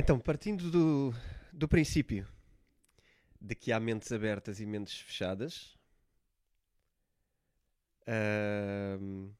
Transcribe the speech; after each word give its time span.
Então, 0.00 0.16
partindo 0.20 0.70
do, 0.70 1.12
do 1.52 1.66
princípio 1.66 2.24
de 3.40 3.52
que 3.56 3.72
há 3.72 3.80
mentes 3.80 4.12
abertas 4.12 4.60
e 4.60 4.64
mentes 4.64 5.00
fechadas, 5.00 5.76
ahm, 8.06 9.30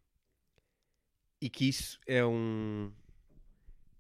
e 1.40 1.48
que 1.48 1.68
isso 1.68 2.00
é 2.08 2.25
um 2.26 2.93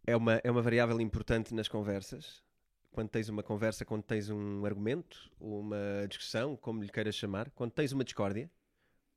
é 0.04 0.16
uma, 0.16 0.40
é 0.42 0.50
uma 0.50 0.60
variável 0.60 1.00
importante 1.00 1.54
nas 1.54 1.68
conversas. 1.68 2.42
Quando 2.90 3.08
tens 3.08 3.28
uma 3.28 3.42
conversa, 3.42 3.84
quando 3.84 4.02
tens 4.02 4.28
um 4.28 4.64
argumento, 4.64 5.30
uma 5.38 6.06
discussão, 6.08 6.56
como 6.56 6.82
lhe 6.82 6.88
queiras 6.88 7.14
chamar, 7.14 7.50
quando 7.50 7.70
tens 7.70 7.92
uma 7.92 8.02
discórdia, 8.02 8.50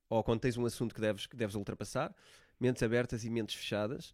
ou 0.07 0.23
quando 0.23 0.41
tens 0.41 0.57
um 0.57 0.65
assunto 0.65 0.93
que 0.93 1.01
deves, 1.01 1.25
que 1.25 1.35
deves 1.35 1.55
ultrapassar, 1.55 2.13
mentes 2.59 2.83
abertas 2.83 3.23
e 3.23 3.31
mentes 3.31 3.55
fechadas. 3.55 4.13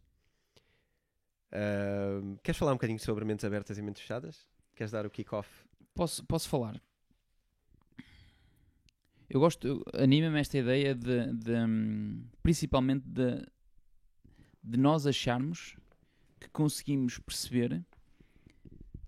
Queres 2.44 2.58
falar 2.58 2.72
um 2.72 2.76
bocadinho 2.76 3.00
sobre 3.00 3.26
mentes 3.26 3.46
abertas 3.46 3.78
e 3.78 3.82
mentes 3.82 4.02
fechadas? 4.02 4.48
Queres 4.76 4.92
dar 4.92 5.06
o 5.06 5.10
kick-off? 5.10 5.50
Posso, 5.94 6.23
posso 6.26 6.50
falar? 6.50 6.82
Eu 9.30 9.40
gosto, 9.40 9.84
anima-me 9.94 10.40
esta 10.40 10.58
ideia 10.58 10.96
de, 10.96 11.34
de, 11.34 11.52
hum, 11.52 12.23
principalmente 12.42 13.04
de, 13.06 13.46
de 14.64 14.78
nós 14.78 15.06
acharmos 15.06 15.76
que 16.40 16.48
conseguimos 16.50 17.20
perceber 17.20 17.84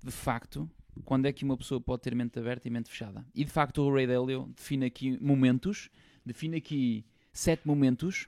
de 0.04 0.12
facto 0.12 0.70
quando 1.06 1.26
é 1.26 1.32
que 1.32 1.46
uma 1.46 1.56
pessoa 1.56 1.80
pode 1.80 2.02
ter 2.02 2.16
mente 2.16 2.38
aberta 2.38 2.68
e 2.68 2.72
mente 2.72 2.90
fechada. 2.90 3.26
E 3.34 3.46
de 3.46 3.52
facto 3.52 3.82
o 3.82 3.94
Ray 3.94 4.08
Dalio 4.08 4.52
define 4.56 4.88
aqui 4.88 5.18
momentos, 5.24 5.90
define 6.26 6.58
aqui 6.58 7.06
sete 7.32 7.66
momentos 7.66 8.28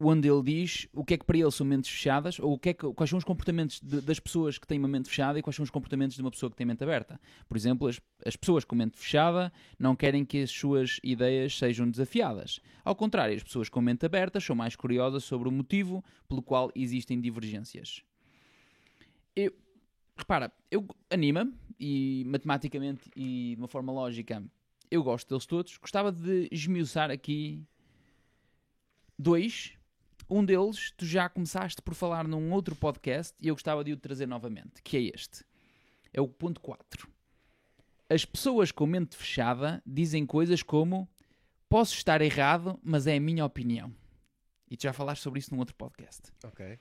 onde 0.00 0.28
ele 0.28 0.42
diz 0.42 0.88
o 0.92 1.04
que 1.04 1.14
é 1.14 1.16
que 1.16 1.24
para 1.24 1.38
ele 1.38 1.50
são 1.50 1.66
mentes 1.66 1.90
fechadas 1.90 2.38
ou 2.40 2.54
o 2.54 2.58
que 2.58 2.70
é 2.70 2.74
que, 2.74 2.92
quais 2.92 3.08
são 3.08 3.16
os 3.16 3.24
comportamentos 3.24 3.80
de- 3.80 4.00
das 4.00 4.18
pessoas 4.18 4.58
que 4.58 4.66
têm 4.66 4.78
uma 4.78 4.88
mente 4.88 5.08
fechada 5.08 5.38
e 5.38 5.42
quais 5.42 5.54
são 5.54 5.62
os 5.62 5.70
comportamentos 5.70 6.16
de 6.16 6.22
uma 6.22 6.30
pessoa 6.30 6.50
que 6.50 6.56
tem 6.56 6.66
mente 6.66 6.82
aberta. 6.82 7.20
Por 7.48 7.56
exemplo, 7.56 7.86
as, 7.86 8.00
as 8.26 8.36
pessoas 8.36 8.64
com 8.64 8.74
mente 8.74 8.98
fechada 8.98 9.52
não 9.78 9.94
querem 9.94 10.24
que 10.24 10.42
as 10.42 10.50
suas 10.50 10.98
ideias 11.02 11.56
sejam 11.56 11.88
desafiadas. 11.88 12.60
Ao 12.84 12.94
contrário, 12.94 13.36
as 13.36 13.42
pessoas 13.42 13.68
com 13.68 13.80
mente 13.80 14.04
aberta 14.04 14.40
são 14.40 14.56
mais 14.56 14.74
curiosas 14.74 15.24
sobre 15.24 15.48
o 15.48 15.52
motivo 15.52 16.04
pelo 16.28 16.42
qual 16.42 16.70
existem 16.74 17.20
divergências. 17.20 18.02
Eu, 19.36 19.52
repara, 20.16 20.52
eu 20.70 20.86
anima-me 21.10 21.54
e 21.78 22.24
matematicamente 22.26 23.10
e 23.16 23.54
de 23.54 23.60
uma 23.60 23.68
forma 23.68 23.92
lógica 23.92 24.42
eu 24.90 25.02
gosto 25.02 25.28
deles 25.28 25.46
todos. 25.46 25.76
Gostava 25.78 26.12
de 26.12 26.48
esmiuçar 26.52 27.10
aqui 27.10 27.62
dois. 29.18 29.72
Um 30.28 30.44
deles, 30.44 30.92
tu 30.96 31.04
já 31.04 31.28
começaste 31.28 31.82
por 31.82 31.94
falar 31.94 32.26
num 32.26 32.52
outro 32.52 32.74
podcast 32.74 33.34
e 33.40 33.48
eu 33.48 33.54
gostava 33.54 33.84
de 33.84 33.92
o 33.92 33.96
trazer 33.96 34.26
novamente, 34.26 34.82
que 34.82 34.96
é 34.96 35.02
este. 35.14 35.44
É 36.12 36.20
o 36.20 36.28
ponto 36.28 36.60
4. 36.60 37.08
As 38.08 38.24
pessoas 38.24 38.70
com 38.70 38.86
mente 38.86 39.16
fechada 39.16 39.82
dizem 39.86 40.24
coisas 40.24 40.62
como 40.62 41.08
posso 41.68 41.94
estar 41.94 42.22
errado, 42.22 42.78
mas 42.82 43.06
é 43.06 43.16
a 43.16 43.20
minha 43.20 43.44
opinião. 43.44 43.92
E 44.70 44.76
tu 44.76 44.84
já 44.84 44.92
falaste 44.92 45.22
sobre 45.22 45.40
isso 45.40 45.52
num 45.52 45.58
outro 45.58 45.74
podcast. 45.74 46.32
Ok. 46.44 46.78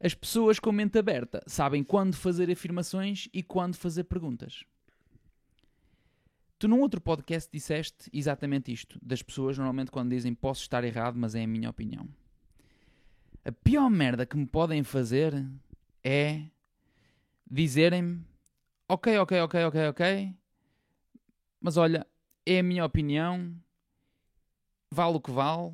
As 0.00 0.14
pessoas 0.14 0.58
com 0.58 0.70
mente 0.70 0.98
aberta 0.98 1.42
sabem 1.46 1.82
quando 1.82 2.14
fazer 2.14 2.50
afirmações 2.50 3.28
e 3.32 3.42
quando 3.42 3.76
fazer 3.76 4.04
perguntas. 4.04 4.64
Tu 6.58 6.68
num 6.68 6.80
outro 6.80 7.00
podcast 7.00 7.50
disseste 7.52 8.08
exatamente 8.12 8.72
isto, 8.72 8.98
das 9.02 9.22
pessoas 9.22 9.56
normalmente 9.58 9.90
quando 9.90 10.10
dizem 10.10 10.34
posso 10.34 10.62
estar 10.62 10.84
errado, 10.84 11.16
mas 11.16 11.34
é 11.34 11.42
a 11.42 11.46
minha 11.46 11.70
opinião. 11.70 12.08
A 13.44 13.52
pior 13.52 13.90
merda 13.90 14.24
que 14.24 14.36
me 14.36 14.46
podem 14.46 14.82
fazer 14.82 15.46
é 16.02 16.44
dizerem-me 17.50 18.24
ok, 18.88 19.18
ok, 19.18 19.40
ok, 19.40 19.64
ok, 19.64 19.88
ok, 19.88 20.34
mas 21.60 21.76
olha, 21.76 22.06
é 22.46 22.58
a 22.58 22.62
minha 22.62 22.84
opinião, 22.84 23.54
vale 24.90 25.16
o 25.16 25.20
que 25.20 25.30
vale, 25.30 25.72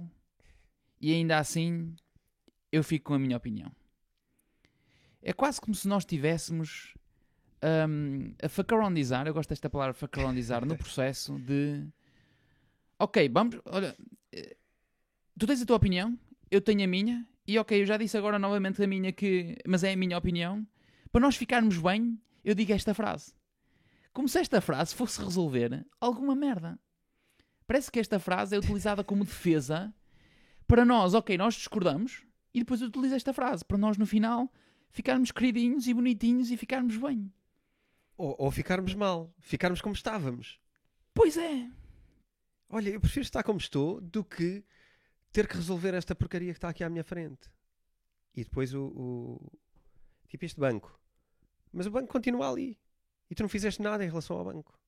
e 1.00 1.12
ainda 1.12 1.38
assim 1.38 1.94
eu 2.72 2.82
fico 2.82 3.06
com 3.06 3.14
a 3.14 3.19
minha 3.19 3.36
opinião. 3.36 3.70
É 5.22 5.32
quase 5.32 5.60
como 5.60 5.75
se 5.75 5.87
nós 5.87 6.04
tivéssemos 6.04 6.94
hum, 7.88 8.34
a 8.42 8.48
facarondizar, 8.48 9.26
eu 9.26 9.34
gosto 9.34 9.50
desta 9.50 9.69
palavra 9.70 9.94
facarondizar, 9.94 10.64
no 10.64 10.76
processo 10.78 11.38
de 11.38 11.87
ok, 12.98 13.28
vamos, 13.28 13.60
olha, 13.64 13.97
eh, 14.32 14.56
tu 15.38 15.47
tens 15.47 15.62
a 15.62 15.66
tua 15.66 15.76
opinião, 15.76 16.19
eu 16.50 16.60
tenho 16.60 16.84
a 16.84 16.87
minha, 16.87 17.26
e 17.50 17.59
ok, 17.59 17.83
eu 17.83 17.84
já 17.84 17.97
disse 17.97 18.16
agora 18.16 18.38
novamente 18.38 18.81
a 18.81 18.87
minha 18.87 19.11
que, 19.11 19.56
mas 19.66 19.83
é 19.83 19.93
a 19.93 19.97
minha 19.97 20.16
opinião, 20.16 20.65
para 21.11 21.21
nós 21.21 21.34
ficarmos 21.34 21.78
bem, 21.78 22.16
eu 22.44 22.55
digo 22.55 22.72
esta 22.72 22.94
frase. 22.94 23.34
Como 24.12 24.28
se 24.28 24.38
esta 24.38 24.61
frase 24.61 24.94
fosse 24.94 25.21
resolver 25.21 25.84
alguma 26.00 26.37
merda. 26.37 26.78
Parece 27.66 27.91
que 27.91 27.99
esta 27.99 28.21
frase 28.21 28.55
é 28.55 28.59
utilizada 28.59 29.03
como 29.03 29.25
defesa 29.25 29.93
para 30.69 30.84
nós, 30.84 31.12
ok, 31.12 31.37
nós 31.37 31.55
discordamos, 31.55 32.25
e 32.55 32.61
depois 32.61 32.83
utiliza 32.83 33.16
esta 33.16 33.33
frase, 33.33 33.65
para 33.65 33.77
nós 33.77 33.99
no 33.99 34.06
final 34.06 34.49
ficarmos 34.93 35.32
queridinhos 35.32 35.88
e 35.88 35.94
bonitinhos 35.94 36.53
e 36.53 36.56
ficarmos 36.56 36.97
bem. 36.97 37.32
Ou, 38.17 38.37
ou 38.38 38.50
ficarmos 38.53 38.94
mal, 38.94 39.34
ficarmos 39.41 39.81
como 39.81 39.97
estávamos. 39.97 40.61
Pois 41.12 41.37
é. 41.37 41.69
Olha, 42.69 42.91
eu 42.91 43.00
prefiro 43.00 43.25
estar 43.25 43.43
como 43.43 43.59
estou 43.59 44.00
do 44.00 44.22
que 44.22 44.65
ter 45.32 45.46
que 45.48 45.56
resolver 45.56 45.94
esta 45.94 46.14
porcaria 46.14 46.52
que 46.52 46.58
está 46.58 46.68
aqui 46.68 46.82
à 46.84 46.88
minha 46.91 47.04
frente. 47.04 47.50
E 48.34 48.44
depois 48.44 48.74
o. 48.74 48.84
o- 48.86 49.52
tipo 50.28 50.44
este 50.44 50.58
banco. 50.60 50.98
Mas 51.72 51.86
o 51.86 51.91
banco 51.91 52.08
continua 52.12 52.48
ali. 52.50 52.78
E 53.30 53.34
tu 53.34 53.42
não 53.42 53.48
fizeste 53.48 53.80
nada 53.82 54.04
em 54.04 54.08
relação 54.08 54.36
ao 54.36 54.44
banco. 54.44 54.78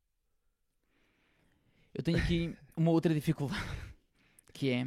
Eu 1.95 2.03
tenho 2.03 2.19
aqui 2.19 2.57
uma 2.77 2.91
outra 2.91 3.13
dificuldade, 3.13 3.61
que 4.53 4.71
é 4.71 4.87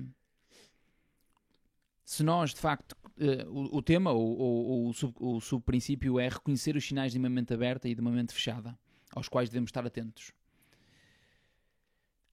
se 2.03 2.23
nós 2.23 2.53
de 2.53 2.59
facto 2.59 2.95
eh, 3.17 3.45
o, 3.47 3.77
o 3.77 3.81
tema 3.81 4.11
ou, 4.11 4.89
o, 4.89 4.91
o 5.19 5.41
subprincípio 5.41 6.19
é 6.19 6.29
reconhecer 6.29 6.75
os 6.75 6.85
sinais 6.85 7.11
de 7.11 7.17
uma 7.19 7.29
mente 7.29 7.53
aberta 7.53 7.87
e 7.87 7.95
de 7.95 8.01
uma 8.01 8.11
mente 8.11 8.33
fechada, 8.33 8.77
aos 9.11 9.27
quais 9.29 9.49
devemos 9.49 9.69
estar 9.69 9.85
atentos. 9.85 10.31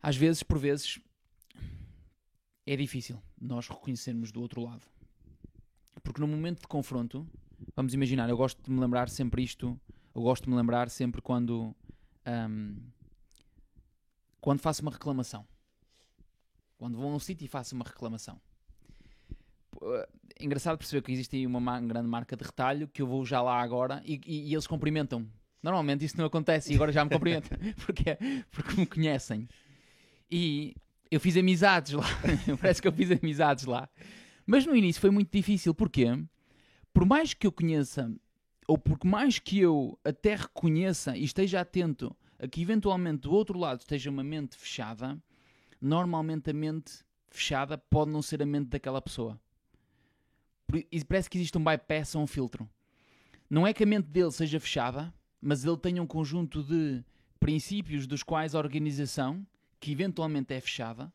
Às 0.02 0.16
vezes, 0.16 0.42
por 0.42 0.58
vezes, 0.58 0.98
é 2.66 2.76
difícil 2.76 3.20
nós 3.40 3.68
reconhecermos 3.68 4.30
do 4.32 4.40
outro 4.40 4.62
lado. 4.62 4.82
Porque 6.02 6.20
no 6.20 6.26
momento 6.28 6.60
de 6.60 6.66
confronto, 6.68 7.26
vamos 7.76 7.94
imaginar, 7.94 8.28
eu 8.28 8.36
gosto 8.36 8.60
de 8.62 8.70
me 8.70 8.80
lembrar 8.80 9.08
sempre 9.08 9.42
isto, 9.42 9.78
eu 10.14 10.22
gosto 10.22 10.44
de 10.44 10.50
me 10.50 10.56
lembrar 10.56 10.90
sempre 10.90 11.20
quando 11.22 11.74
ahm, 12.24 12.76
quando 14.40 14.60
faço 14.60 14.82
uma 14.82 14.90
reclamação. 14.90 15.46
Quando 16.76 16.96
vou 16.98 17.10
a 17.12 17.14
um 17.14 17.18
sítio 17.20 17.44
e 17.44 17.48
faço 17.48 17.74
uma 17.76 17.84
reclamação. 17.84 18.40
É 20.38 20.44
engraçado 20.44 20.76
perceber 20.78 21.02
que 21.02 21.12
existe 21.12 21.36
aí 21.36 21.46
uma 21.46 21.60
ma- 21.60 21.80
grande 21.80 22.08
marca 22.08 22.36
de 22.36 22.44
retalho 22.44 22.88
que 22.88 23.00
eu 23.02 23.06
vou 23.06 23.24
já 23.24 23.40
lá 23.40 23.60
agora 23.60 24.02
e, 24.04 24.20
e- 24.26 24.48
e 24.48 24.52
eles 24.54 24.66
cumprimentam. 24.66 25.26
Normalmente 25.62 26.04
isso 26.04 26.16
não 26.18 26.24
acontece 26.24 26.72
e 26.72 26.74
agora 26.74 26.90
já 26.90 27.04
me 27.04 27.10
cumprimentam 27.10 27.56
porque, 27.86 28.18
porque 28.50 28.80
me 28.80 28.86
conhecem. 28.86 29.48
E 30.30 30.74
eu 31.14 31.20
fiz 31.20 31.36
amizades 31.36 31.92
lá. 31.92 32.06
Parece 32.58 32.80
que 32.80 32.88
eu 32.88 32.92
fiz 32.92 33.10
amizades 33.10 33.66
lá. 33.66 33.86
Mas 34.46 34.64
no 34.64 34.74
início 34.74 34.98
foi 34.98 35.10
muito 35.10 35.30
difícil. 35.30 35.74
Porquê? 35.74 36.06
Por 36.92 37.04
mais 37.04 37.34
que 37.34 37.46
eu 37.46 37.52
conheça, 37.52 38.10
ou 38.66 38.78
por 38.78 38.98
mais 39.04 39.38
que 39.38 39.58
eu 39.58 39.98
até 40.02 40.36
reconheça 40.36 41.14
e 41.14 41.24
esteja 41.24 41.60
atento 41.60 42.16
a 42.38 42.48
que 42.48 42.62
eventualmente 42.62 43.20
do 43.20 43.32
outro 43.32 43.58
lado 43.58 43.80
esteja 43.80 44.08
uma 44.08 44.24
mente 44.24 44.56
fechada, 44.56 45.22
normalmente 45.78 46.48
a 46.48 46.54
mente 46.54 47.04
fechada 47.28 47.76
pode 47.76 48.10
não 48.10 48.22
ser 48.22 48.42
a 48.42 48.46
mente 48.46 48.70
daquela 48.70 49.00
pessoa. 49.02 49.38
E 50.90 51.04
parece 51.04 51.28
que 51.28 51.36
existe 51.36 51.58
um 51.58 51.62
bypass 51.62 52.14
ou 52.14 52.22
um 52.22 52.26
filtro. 52.26 52.66
Não 53.50 53.66
é 53.66 53.74
que 53.74 53.82
a 53.82 53.86
mente 53.86 54.06
dele 54.06 54.30
seja 54.30 54.58
fechada, 54.58 55.12
mas 55.42 55.62
ele 55.62 55.76
tenha 55.76 56.02
um 56.02 56.06
conjunto 56.06 56.62
de 56.62 57.04
princípios 57.38 58.06
dos 58.06 58.22
quais 58.22 58.54
a 58.54 58.58
organização, 58.58 59.46
que 59.82 59.90
eventualmente 59.90 60.54
é 60.54 60.60
fechada, 60.60 61.12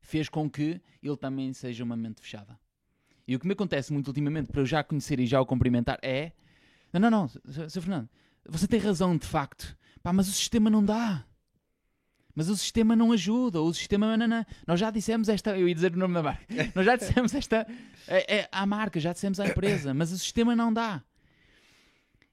fez 0.00 0.30
com 0.30 0.48
que 0.48 0.80
ele 1.02 1.16
também 1.18 1.52
seja 1.52 1.84
uma 1.84 1.94
mente 1.94 2.22
fechada. 2.22 2.58
E 3.28 3.36
o 3.36 3.38
que 3.38 3.46
me 3.46 3.52
acontece 3.52 3.92
muito 3.92 4.08
ultimamente, 4.08 4.50
para 4.50 4.62
eu 4.62 4.66
já 4.66 4.82
conhecer 4.82 5.20
e 5.20 5.26
já 5.26 5.38
o 5.38 5.44
cumprimentar, 5.44 5.98
é: 6.00 6.32
não, 6.90 6.98
não, 6.98 7.10
não, 7.10 7.28
Sr. 7.28 7.82
Fernando, 7.82 8.08
você 8.48 8.66
tem 8.66 8.80
razão 8.80 9.14
de 9.14 9.26
facto, 9.26 9.76
Pá, 10.02 10.10
mas 10.10 10.26
o 10.26 10.32
sistema 10.32 10.70
não 10.70 10.82
dá. 10.82 11.24
Mas 12.34 12.48
o 12.48 12.56
sistema 12.56 12.96
não 12.96 13.12
ajuda. 13.12 13.60
O 13.60 13.72
sistema. 13.74 14.16
Não, 14.16 14.26
não. 14.26 14.44
Nós 14.66 14.80
já 14.80 14.90
dissemos 14.90 15.28
esta. 15.28 15.56
Eu 15.56 15.68
ia 15.68 15.74
dizer 15.74 15.94
o 15.94 15.98
nome 15.98 16.14
da 16.14 16.22
marca. 16.22 16.46
Nós 16.74 16.86
já 16.86 16.96
dissemos 16.96 17.34
esta. 17.34 17.66
É, 18.08 18.38
é, 18.38 18.48
à 18.50 18.64
marca, 18.64 18.98
já 18.98 19.12
dissemos 19.12 19.38
à 19.38 19.46
empresa. 19.46 19.92
Mas 19.94 20.10
o 20.10 20.18
sistema 20.18 20.56
não 20.56 20.72
dá. 20.72 21.04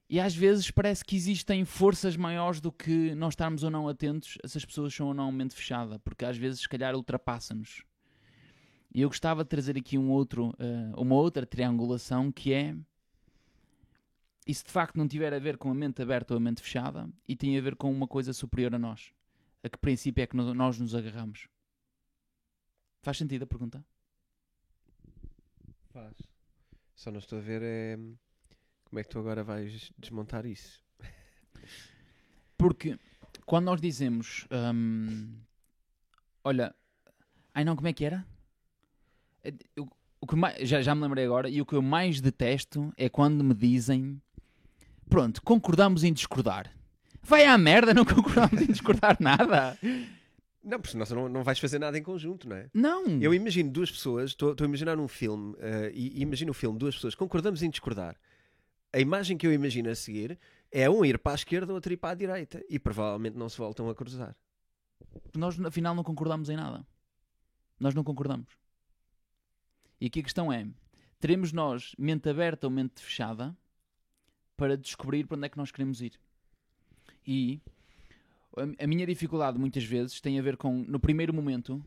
E 0.10 0.20
às 0.20 0.36
vezes 0.36 0.72
parece 0.72 1.06
que 1.06 1.16
existem 1.16 1.64
forças 1.64 2.18
maiores 2.18 2.60
do 2.60 2.72
que 2.72 3.14
nós 3.14 3.34
estarmos 3.34 3.62
ou 3.62 3.70
não 3.70 3.88
atentos 3.88 4.40
se 4.44 4.58
as 4.58 4.66
pessoas 4.66 4.92
são 4.94 5.10
ou 5.10 5.14
não 5.14 5.32
mente 5.32 5.54
fechada. 5.54 6.00
Porque 6.00 6.26
às 6.26 6.36
vezes, 6.36 6.62
se 6.62 6.68
calhar, 6.68 6.96
ultrapassa-nos. 6.96 7.84
E 8.92 9.02
eu 9.02 9.10
gostava 9.10 9.44
de 9.44 9.50
trazer 9.50 9.78
aqui 9.78 10.00
um 10.00 10.10
outro, 10.10 10.52
eh, 10.58 10.92
uma 10.98 11.14
outra 11.14 11.46
triangulação 11.46 12.32
que 12.32 12.52
é. 12.52 12.76
E 14.48 14.54
se 14.54 14.64
de 14.64 14.72
facto 14.72 14.96
não 14.96 15.08
tiver 15.08 15.32
a 15.32 15.38
ver 15.38 15.58
com 15.58 15.70
a 15.70 15.76
mente 15.76 16.02
aberta 16.02 16.34
ou 16.34 16.38
a 16.38 16.42
mente 16.42 16.64
fechada, 16.64 17.08
e 17.28 17.36
tem 17.36 17.56
a 17.56 17.62
ver 17.62 17.76
com 17.76 17.92
uma 17.92 18.08
coisa 18.08 18.34
superior 18.34 18.74
a 18.74 18.80
nós, 18.80 19.14
a 19.64 19.70
que 19.70 19.78
princípio 19.78 20.24
é 20.24 20.28
que 20.28 20.36
nós 20.36 20.80
nos 20.80 20.96
agarramos? 20.96 21.48
Faz 23.04 23.18
sentido 23.18 23.44
a 23.44 23.48
pergunta? 23.48 23.86
Faz. 25.92 26.18
Só 26.96 27.12
não 27.12 27.20
estou 27.20 27.38
a 27.38 27.42
ver 27.42 27.62
é, 27.62 28.00
como 28.90 29.00
é 29.00 29.04
que 29.04 29.10
tu 29.10 29.20
agora 29.20 29.44
vais 29.44 29.92
desmontar 29.98 30.46
isso. 30.46 30.82
Porque 32.58 32.98
quando 33.46 33.66
nós 33.66 33.80
dizemos, 33.82 34.48
hum, 34.52 35.36
olha, 36.44 36.76
ai 37.54 37.64
não, 37.64 37.76
como 37.76 37.88
é 37.88 37.94
que 37.94 38.04
era? 38.06 38.26
É, 39.44 39.54
eu- 39.76 39.90
o 40.22 40.28
que 40.28 40.36
mais- 40.36 40.68
já, 40.68 40.82
já 40.82 40.94
me 40.94 41.02
lembrei 41.02 41.26
agora, 41.26 41.50
e 41.50 41.62
o 41.62 41.66
que 41.66 41.74
eu 41.74 41.82
mais 41.82 42.20
detesto 42.20 42.92
é 42.98 43.08
quando 43.08 43.44
me 43.44 43.54
dizem, 43.54 44.22
pronto, 45.10 45.42
concordamos 45.42 46.04
em 46.04 46.12
discordar. 46.12 46.70
Vai 47.22 47.46
à 47.46 47.58
merda, 47.58 47.94
não 47.94 48.04
concordamos 48.06 48.62
em 48.62 48.68
discordar 48.68 49.16
nada. 49.20 49.78
Não, 50.62 50.80
porque 50.80 50.92
senão 50.98 51.24
não, 51.24 51.30
não 51.30 51.44
vais 51.44 51.58
fazer 51.60 51.80
nada 51.80 51.98
em 51.98 52.04
conjunto, 52.04 52.50
não 52.50 52.58
é? 52.58 52.70
Não. 52.74 53.06
Eu 53.22 53.34
imagino 53.34 53.72
duas 53.72 53.90
pessoas, 53.90 54.32
estou 54.32 54.54
a 54.60 54.64
imaginar 54.66 54.98
um 55.00 55.08
filme, 55.08 55.56
eh, 55.60 55.92
e, 55.94 56.20
e 56.20 56.22
imagino 56.22 56.52
o 56.52 56.54
filme, 56.54 56.78
duas 56.78 56.96
pessoas, 56.96 57.16
concordamos 57.16 57.64
em 57.64 57.70
discordar. 57.70 58.18
A 58.92 59.00
imagem 59.00 59.38
que 59.38 59.46
eu 59.46 59.54
imagino 59.54 59.90
a 59.90 59.96
seguir 59.96 60.40
é 60.72 60.90
um 60.90 61.06
ir 61.06 61.20
para 61.20 61.34
a 61.34 61.36
esquerda, 61.36 61.74
outro 61.74 61.94
ir 61.94 61.98
para 61.98 62.12
a 62.12 62.16
direita. 62.16 62.64
E 62.70 62.80
provavelmente 62.80 63.38
não 63.38 63.50
se 63.50 63.58
voltam 63.58 63.90
a 63.90 63.96
cruzar. 63.96 64.36
Nós 65.36 65.60
afinal 65.60 65.96
não 65.96 66.04
concordamos 66.04 66.50
em 66.50 66.56
nada. 66.56 66.86
Nós 67.80 67.94
não 67.94 68.04
concordamos. 68.04 68.48
E 70.02 70.08
aqui 70.08 70.20
a 70.20 70.24
questão 70.24 70.52
é: 70.52 70.68
teremos 71.20 71.52
nós 71.52 71.96
mente 71.98 72.30
aberta 72.30 72.68
ou 72.68 72.72
mente 72.72 73.02
fechada 73.02 73.56
para 74.58 74.76
descobrir 74.76 75.26
para 75.26 75.38
onde 75.38 75.46
é 75.46 75.50
que 75.50 75.58
nós 75.58 75.72
queremos 75.72 76.02
ir? 76.02 76.20
E 77.26 77.62
a, 78.80 78.88
minha 78.88 79.06
dificuldade 79.06 79.58
muitas 79.58 79.84
vezes 79.84 80.20
tem 80.20 80.40
a 80.40 80.42
ver 80.42 80.58
com, 80.58 80.80
no 80.80 81.00
primeiro 81.00 81.34
momento, 81.34 81.84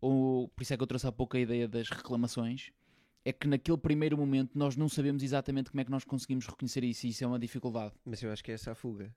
ou 0.00 0.48
por 0.48 0.62
isso 0.62 0.74
é 0.74 0.76
que 0.76 0.82
eu 0.82 0.86
trouxe 0.86 1.06
há 1.06 1.12
pouco 1.12 1.36
a 1.36 1.40
ideia 1.40 1.68
das 1.68 1.88
reclamações, 1.88 2.72
é 3.26 3.32
que 3.32 3.48
naquele 3.48 3.76
primeiro 3.76 4.16
momento 4.16 4.56
nós 4.56 4.76
não 4.76 4.88
sabemos 4.88 5.20
exatamente 5.20 5.72
como 5.72 5.80
é 5.80 5.84
que 5.84 5.90
nós 5.90 6.04
conseguimos 6.04 6.46
reconhecer 6.46 6.84
isso 6.84 7.06
e 7.06 7.10
isso 7.10 7.24
é 7.24 7.26
uma 7.26 7.40
dificuldade. 7.40 7.92
Mas 8.04 8.22
eu 8.22 8.30
acho 8.30 8.42
que 8.42 8.52
é 8.52 8.54
essa 8.54 8.70
a 8.70 8.74
fuga. 8.76 9.12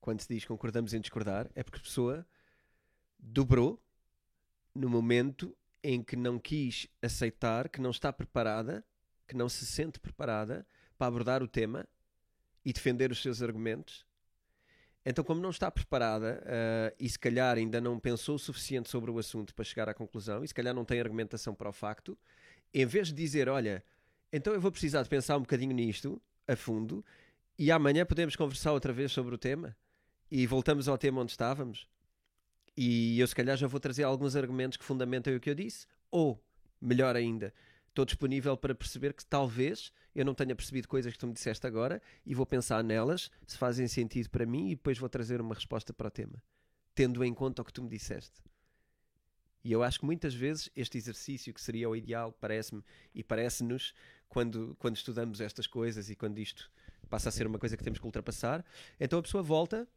Quando 0.00 0.22
se 0.22 0.28
diz 0.32 0.46
concordamos 0.46 0.94
em 0.94 1.00
discordar, 1.00 1.46
é 1.54 1.62
porque 1.62 1.78
a 1.78 1.82
pessoa 1.82 2.26
dobrou 3.18 3.78
no 4.74 4.88
momento 4.88 5.54
em 5.82 6.02
que 6.02 6.16
não 6.16 6.38
quis 6.38 6.88
aceitar, 7.02 7.68
que 7.68 7.82
não 7.82 7.90
está 7.90 8.10
preparada, 8.10 8.82
que 9.26 9.36
não 9.36 9.46
se 9.46 9.66
sente 9.66 10.00
preparada 10.00 10.66
para 10.96 11.08
abordar 11.08 11.42
o 11.42 11.48
tema 11.48 11.86
e 12.64 12.72
defender 12.72 13.12
os 13.12 13.20
seus 13.20 13.42
argumentos. 13.42 14.06
Então, 15.04 15.22
como 15.22 15.40
não 15.40 15.50
está 15.50 15.70
preparada 15.70 16.42
ah, 16.46 16.94
e 16.98 17.06
se 17.06 17.18
calhar 17.18 17.58
ainda 17.58 17.78
não 17.78 18.00
pensou 18.00 18.36
o 18.36 18.38
suficiente 18.38 18.88
sobre 18.88 19.10
o 19.10 19.18
assunto 19.18 19.54
para 19.54 19.66
chegar 19.66 19.86
à 19.86 19.92
conclusão 19.92 20.42
e 20.42 20.48
se 20.48 20.54
calhar 20.54 20.74
não 20.74 20.86
tem 20.86 20.98
argumentação 20.98 21.54
para 21.54 21.68
o 21.68 21.72
facto, 21.72 22.18
em 22.72 22.86
vez 22.86 23.08
de 23.08 23.14
dizer, 23.14 23.48
olha, 23.48 23.82
então 24.32 24.52
eu 24.52 24.60
vou 24.60 24.70
precisar 24.70 25.02
de 25.02 25.08
pensar 25.08 25.36
um 25.36 25.40
bocadinho 25.40 25.74
nisto, 25.74 26.20
a 26.46 26.54
fundo, 26.56 27.04
e 27.58 27.70
amanhã 27.70 28.04
podemos 28.04 28.36
conversar 28.36 28.72
outra 28.72 28.92
vez 28.92 29.10
sobre 29.12 29.34
o 29.34 29.38
tema 29.38 29.76
e 30.30 30.46
voltamos 30.46 30.88
ao 30.88 30.98
tema 30.98 31.20
onde 31.20 31.32
estávamos. 31.32 31.88
E 32.76 33.18
eu, 33.18 33.26
se 33.26 33.34
calhar, 33.34 33.56
já 33.56 33.66
vou 33.66 33.80
trazer 33.80 34.04
alguns 34.04 34.36
argumentos 34.36 34.76
que 34.76 34.84
fundamentem 34.84 35.34
o 35.34 35.40
que 35.40 35.50
eu 35.50 35.54
disse, 35.54 35.86
ou, 36.10 36.40
melhor 36.80 37.16
ainda, 37.16 37.52
estou 37.88 38.04
disponível 38.04 38.56
para 38.56 38.74
perceber 38.74 39.12
que 39.12 39.26
talvez 39.26 39.92
eu 40.14 40.24
não 40.24 40.34
tenha 40.34 40.54
percebido 40.54 40.86
coisas 40.86 41.12
que 41.12 41.18
tu 41.18 41.26
me 41.26 41.32
disseste 41.32 41.66
agora 41.66 42.00
e 42.24 42.34
vou 42.34 42.46
pensar 42.46 42.84
nelas, 42.84 43.30
se 43.46 43.58
fazem 43.58 43.88
sentido 43.88 44.30
para 44.30 44.46
mim, 44.46 44.70
e 44.70 44.76
depois 44.76 44.98
vou 44.98 45.08
trazer 45.08 45.40
uma 45.40 45.54
resposta 45.54 45.92
para 45.92 46.06
o 46.06 46.10
tema, 46.10 46.42
tendo 46.94 47.24
em 47.24 47.34
conta 47.34 47.62
o 47.62 47.64
que 47.64 47.72
tu 47.72 47.82
me 47.82 47.88
disseste. 47.88 48.40
E 49.64 49.72
eu 49.72 49.82
acho 49.82 50.00
que 50.00 50.06
muitas 50.06 50.34
vezes 50.34 50.70
este 50.74 50.96
exercício, 50.96 51.52
que 51.52 51.60
seria 51.60 51.88
o 51.88 51.96
ideal, 51.96 52.32
parece-me 52.32 52.82
e 53.14 53.22
parece-nos, 53.24 53.94
quando, 54.28 54.76
quando 54.78 54.96
estudamos 54.96 55.40
estas 55.40 55.66
coisas 55.66 56.10
e 56.10 56.16
quando 56.16 56.38
isto 56.38 56.70
passa 57.08 57.28
a 57.28 57.32
ser 57.32 57.46
uma 57.46 57.58
coisa 57.58 57.76
que 57.76 57.82
temos 57.82 57.98
que 57.98 58.04
ultrapassar, 58.04 58.64
então 59.00 59.18
a 59.18 59.22
pessoa 59.22 59.42
volta, 59.42 59.88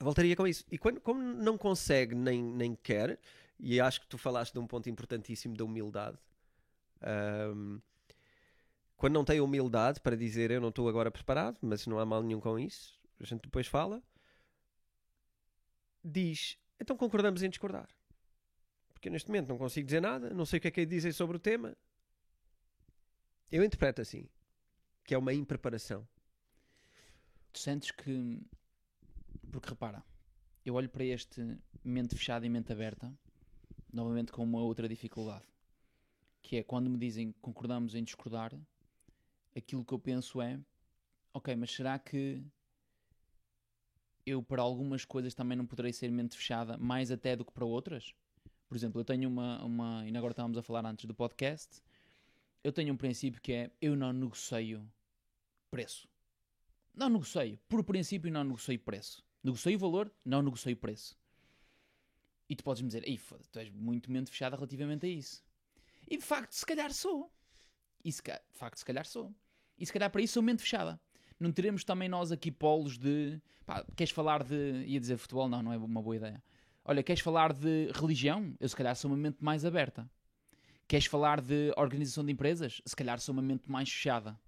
voltaria 0.00 0.34
com 0.34 0.46
isso. 0.46 0.64
E 0.70 0.78
quando, 0.78 1.00
como 1.00 1.20
não 1.20 1.56
consegue 1.56 2.14
nem, 2.14 2.42
nem 2.42 2.74
quer, 2.74 3.20
e 3.58 3.80
acho 3.80 4.00
que 4.00 4.06
tu 4.06 4.18
falaste 4.18 4.52
de 4.52 4.58
um 4.58 4.66
ponto 4.66 4.88
importantíssimo 4.88 5.56
da 5.56 5.64
humildade, 5.64 6.18
ahm, 7.02 7.78
quando 8.96 9.14
não 9.14 9.24
tem 9.24 9.40
humildade 9.40 10.00
para 10.00 10.16
dizer 10.16 10.50
eu 10.50 10.60
não 10.60 10.70
estou 10.70 10.88
agora 10.88 11.10
preparado, 11.10 11.58
mas 11.60 11.86
não 11.86 11.98
há 11.98 12.06
mal 12.06 12.22
nenhum 12.22 12.40
com 12.40 12.58
isso, 12.58 12.98
a 13.20 13.24
gente 13.24 13.42
depois 13.42 13.66
fala, 13.66 14.02
diz, 16.02 16.58
então 16.80 16.96
concordamos 16.96 17.42
em 17.42 17.50
discordar. 17.50 17.88
Eu 19.06 19.12
neste 19.12 19.28
momento 19.28 19.46
não 19.50 19.56
consigo 19.56 19.86
dizer 19.86 20.00
nada, 20.00 20.30
não 20.30 20.44
sei 20.44 20.58
o 20.58 20.60
que 20.60 20.66
é 20.66 20.70
que 20.72 20.80
é 20.80 20.84
dizer 20.84 21.12
sobre 21.12 21.36
o 21.36 21.38
tema. 21.38 21.76
Eu 23.52 23.62
interpreto 23.62 24.02
assim, 24.02 24.28
que 25.04 25.14
é 25.14 25.18
uma 25.18 25.32
impreparação. 25.32 26.04
Tu 27.52 27.60
sentes 27.60 27.92
que. 27.92 28.42
Porque 29.52 29.68
repara, 29.68 30.02
eu 30.64 30.74
olho 30.74 30.88
para 30.88 31.04
este 31.04 31.56
mente 31.84 32.16
fechada 32.16 32.44
e 32.44 32.48
mente 32.48 32.72
aberta, 32.72 33.16
novamente 33.92 34.32
com 34.32 34.42
uma 34.42 34.60
outra 34.60 34.88
dificuldade. 34.88 35.46
Que 36.42 36.56
é 36.56 36.64
quando 36.64 36.90
me 36.90 36.98
dizem 36.98 37.30
concordamos 37.40 37.94
em 37.94 38.02
discordar, 38.02 38.58
aquilo 39.56 39.84
que 39.84 39.94
eu 39.94 40.00
penso 40.00 40.42
é: 40.42 40.58
ok, 41.32 41.54
mas 41.54 41.70
será 41.70 41.96
que 41.96 42.44
eu 44.26 44.42
para 44.42 44.62
algumas 44.62 45.04
coisas 45.04 45.32
também 45.32 45.56
não 45.56 45.64
poderei 45.64 45.92
ser 45.92 46.10
mente 46.10 46.36
fechada, 46.36 46.76
mais 46.76 47.12
até 47.12 47.36
do 47.36 47.44
que 47.44 47.52
para 47.52 47.64
outras? 47.64 48.12
Por 48.68 48.76
exemplo, 48.76 49.00
eu 49.00 49.04
tenho 49.04 49.28
uma, 49.28 49.62
uma. 49.64 50.08
E 50.08 50.16
agora 50.16 50.32
estávamos 50.32 50.58
a 50.58 50.62
falar 50.62 50.84
antes 50.84 51.04
do 51.04 51.14
podcast. 51.14 51.82
Eu 52.64 52.72
tenho 52.72 52.92
um 52.92 52.96
princípio 52.96 53.40
que 53.40 53.52
é: 53.52 53.70
eu 53.80 53.94
não 53.94 54.12
negocio 54.12 54.88
preço. 55.70 56.08
Não 56.94 57.08
negocio. 57.08 57.58
Por 57.68 57.84
princípio, 57.84 58.30
não 58.30 58.42
negocio 58.42 58.78
preço. 58.78 59.24
Negocio 59.42 59.78
valor, 59.78 60.10
não 60.24 60.42
negocio 60.42 60.76
preço. 60.76 61.16
E 62.48 62.56
tu 62.56 62.64
podes 62.64 62.82
me 62.82 62.88
dizer: 62.88 63.06
Ei, 63.06 63.16
foda 63.16 63.44
tu 63.50 63.58
és 63.58 63.70
muito 63.70 64.10
mente 64.10 64.30
fechada 64.30 64.56
relativamente 64.56 65.06
a 65.06 65.08
isso. 65.08 65.44
E 66.08 66.16
de 66.16 66.24
facto, 66.24 66.52
se 66.52 66.64
calhar 66.64 66.92
sou. 66.92 67.30
E 68.04 68.12
se, 68.12 68.22
de 68.22 68.58
facto, 68.58 68.78
se 68.78 68.84
calhar 68.84 69.06
sou. 69.06 69.34
E 69.78 69.84
se 69.84 69.92
calhar 69.92 70.10
para 70.10 70.22
isso 70.22 70.34
sou 70.34 70.42
mente 70.42 70.62
fechada. 70.62 71.00
Não 71.38 71.52
teremos 71.52 71.84
também 71.84 72.08
nós 72.08 72.32
aqui 72.32 72.50
polos 72.50 72.96
de. 72.96 73.40
Pá, 73.64 73.84
queres 73.96 74.12
falar 74.12 74.42
de. 74.42 74.84
ia 74.86 74.98
dizer 74.98 75.18
futebol? 75.18 75.48
Não, 75.48 75.62
não 75.62 75.72
é 75.72 75.76
uma 75.76 76.02
boa 76.02 76.16
ideia. 76.16 76.42
Olha, 76.88 77.02
queres 77.02 77.20
falar 77.20 77.52
de 77.52 77.90
religião? 77.92 78.54
Eu 78.60 78.68
se 78.68 78.76
calhar 78.76 78.94
sou 78.94 79.10
uma 79.10 79.16
mente 79.16 79.42
mais 79.42 79.64
aberta. 79.64 80.08
Queres 80.86 81.06
falar 81.06 81.40
de 81.40 81.72
organização 81.76 82.24
de 82.24 82.30
empresas? 82.30 82.80
Se 82.86 82.94
calhar 82.94 83.18
sou 83.18 83.32
uma 83.32 83.42
mente 83.42 83.68
mais 83.68 83.90
fechada. 83.90 84.38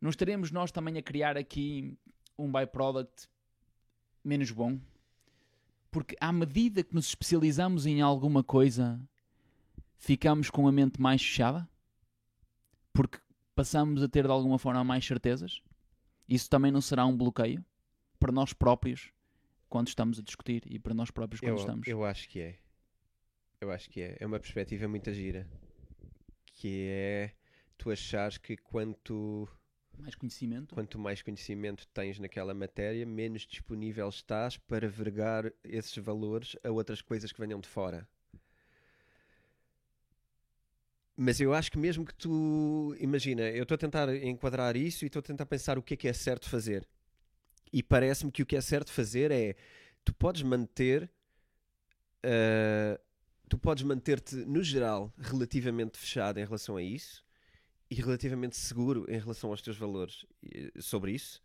Não 0.00 0.10
estaremos 0.10 0.50
nós 0.50 0.72
também 0.72 0.98
a 0.98 1.02
criar 1.02 1.36
aqui 1.36 1.96
um 2.36 2.50
byproduct 2.50 3.28
menos 4.24 4.50
bom? 4.50 4.80
Porque 5.92 6.16
à 6.20 6.32
medida 6.32 6.82
que 6.82 6.92
nos 6.92 7.06
especializamos 7.06 7.86
em 7.86 8.00
alguma 8.00 8.42
coisa, 8.42 9.00
ficamos 9.96 10.50
com 10.50 10.66
a 10.66 10.72
mente 10.72 11.00
mais 11.00 11.22
fechada? 11.22 11.68
Porque 12.92 13.20
passamos 13.54 14.02
a 14.02 14.08
ter 14.08 14.24
de 14.24 14.32
alguma 14.32 14.58
forma 14.58 14.82
mais 14.82 15.06
certezas? 15.06 15.62
Isso 16.28 16.50
também 16.50 16.72
não 16.72 16.80
será 16.80 17.06
um 17.06 17.16
bloqueio 17.16 17.64
para 18.18 18.32
nós 18.32 18.52
próprios 18.52 19.12
quando 19.72 19.88
estamos 19.88 20.18
a 20.18 20.22
discutir 20.22 20.62
e 20.66 20.78
para 20.78 20.92
nós 20.92 21.10
próprios 21.10 21.40
quando 21.40 21.52
Eu, 21.52 21.56
estamos. 21.56 21.88
eu 21.88 22.04
acho 22.04 22.28
que 22.28 22.40
é. 22.40 22.58
Eu 23.58 23.70
acho 23.70 23.88
que 23.88 24.02
é. 24.02 24.18
É 24.20 24.26
uma 24.26 24.38
perspectiva 24.38 24.86
muito 24.86 25.10
gira. 25.14 25.48
Que 26.52 26.88
é 26.90 27.32
tu 27.78 27.90
achares 27.90 28.36
que 28.36 28.54
quanto, 28.54 29.48
Mais 29.96 30.14
conhecimento? 30.14 30.74
quanto 30.74 30.98
mais 30.98 31.22
conhecimento 31.22 31.88
tens 31.88 32.18
naquela 32.18 32.52
matéria, 32.52 33.06
menos 33.06 33.46
disponível 33.46 34.06
estás 34.10 34.58
para 34.58 34.86
vergar 34.90 35.50
esses 35.64 35.96
valores 35.96 36.54
a 36.62 36.70
outras 36.70 37.00
coisas 37.00 37.32
que 37.32 37.40
venham 37.40 37.58
de 37.58 37.66
fora. 37.66 38.06
Mas 41.16 41.40
eu 41.40 41.54
acho 41.54 41.72
que 41.72 41.78
mesmo 41.78 42.04
que 42.04 42.14
tu. 42.14 42.94
Imagina, 43.00 43.48
eu 43.48 43.62
estou 43.62 43.74
a 43.74 43.78
tentar 43.78 44.14
enquadrar 44.16 44.76
isso 44.76 45.04
e 45.04 45.06
estou 45.06 45.20
a 45.20 45.22
tentar 45.22 45.46
pensar 45.46 45.78
o 45.78 45.82
que 45.82 45.94
é 45.94 45.96
que 45.96 46.08
é 46.08 46.12
certo 46.12 46.50
fazer. 46.50 46.86
E 47.72 47.82
parece-me 47.82 48.30
que 48.30 48.42
o 48.42 48.46
que 48.46 48.56
é 48.56 48.60
certo 48.60 48.92
fazer 48.92 49.30
é. 49.30 49.56
Tu 50.04 50.12
podes 50.12 50.42
manter. 50.42 51.10
ah, 52.24 53.00
tu 53.48 53.58
podes 53.58 53.84
manter-te, 53.84 54.34
no 54.36 54.62
geral, 54.64 55.12
relativamente 55.18 55.98
fechado 55.98 56.38
em 56.40 56.44
relação 56.44 56.76
a 56.76 56.82
isso 56.82 57.22
e 57.90 57.94
relativamente 57.94 58.56
seguro 58.56 59.04
em 59.06 59.18
relação 59.18 59.50
aos 59.50 59.60
teus 59.60 59.76
valores 59.76 60.24
sobre 60.80 61.12
isso. 61.12 61.42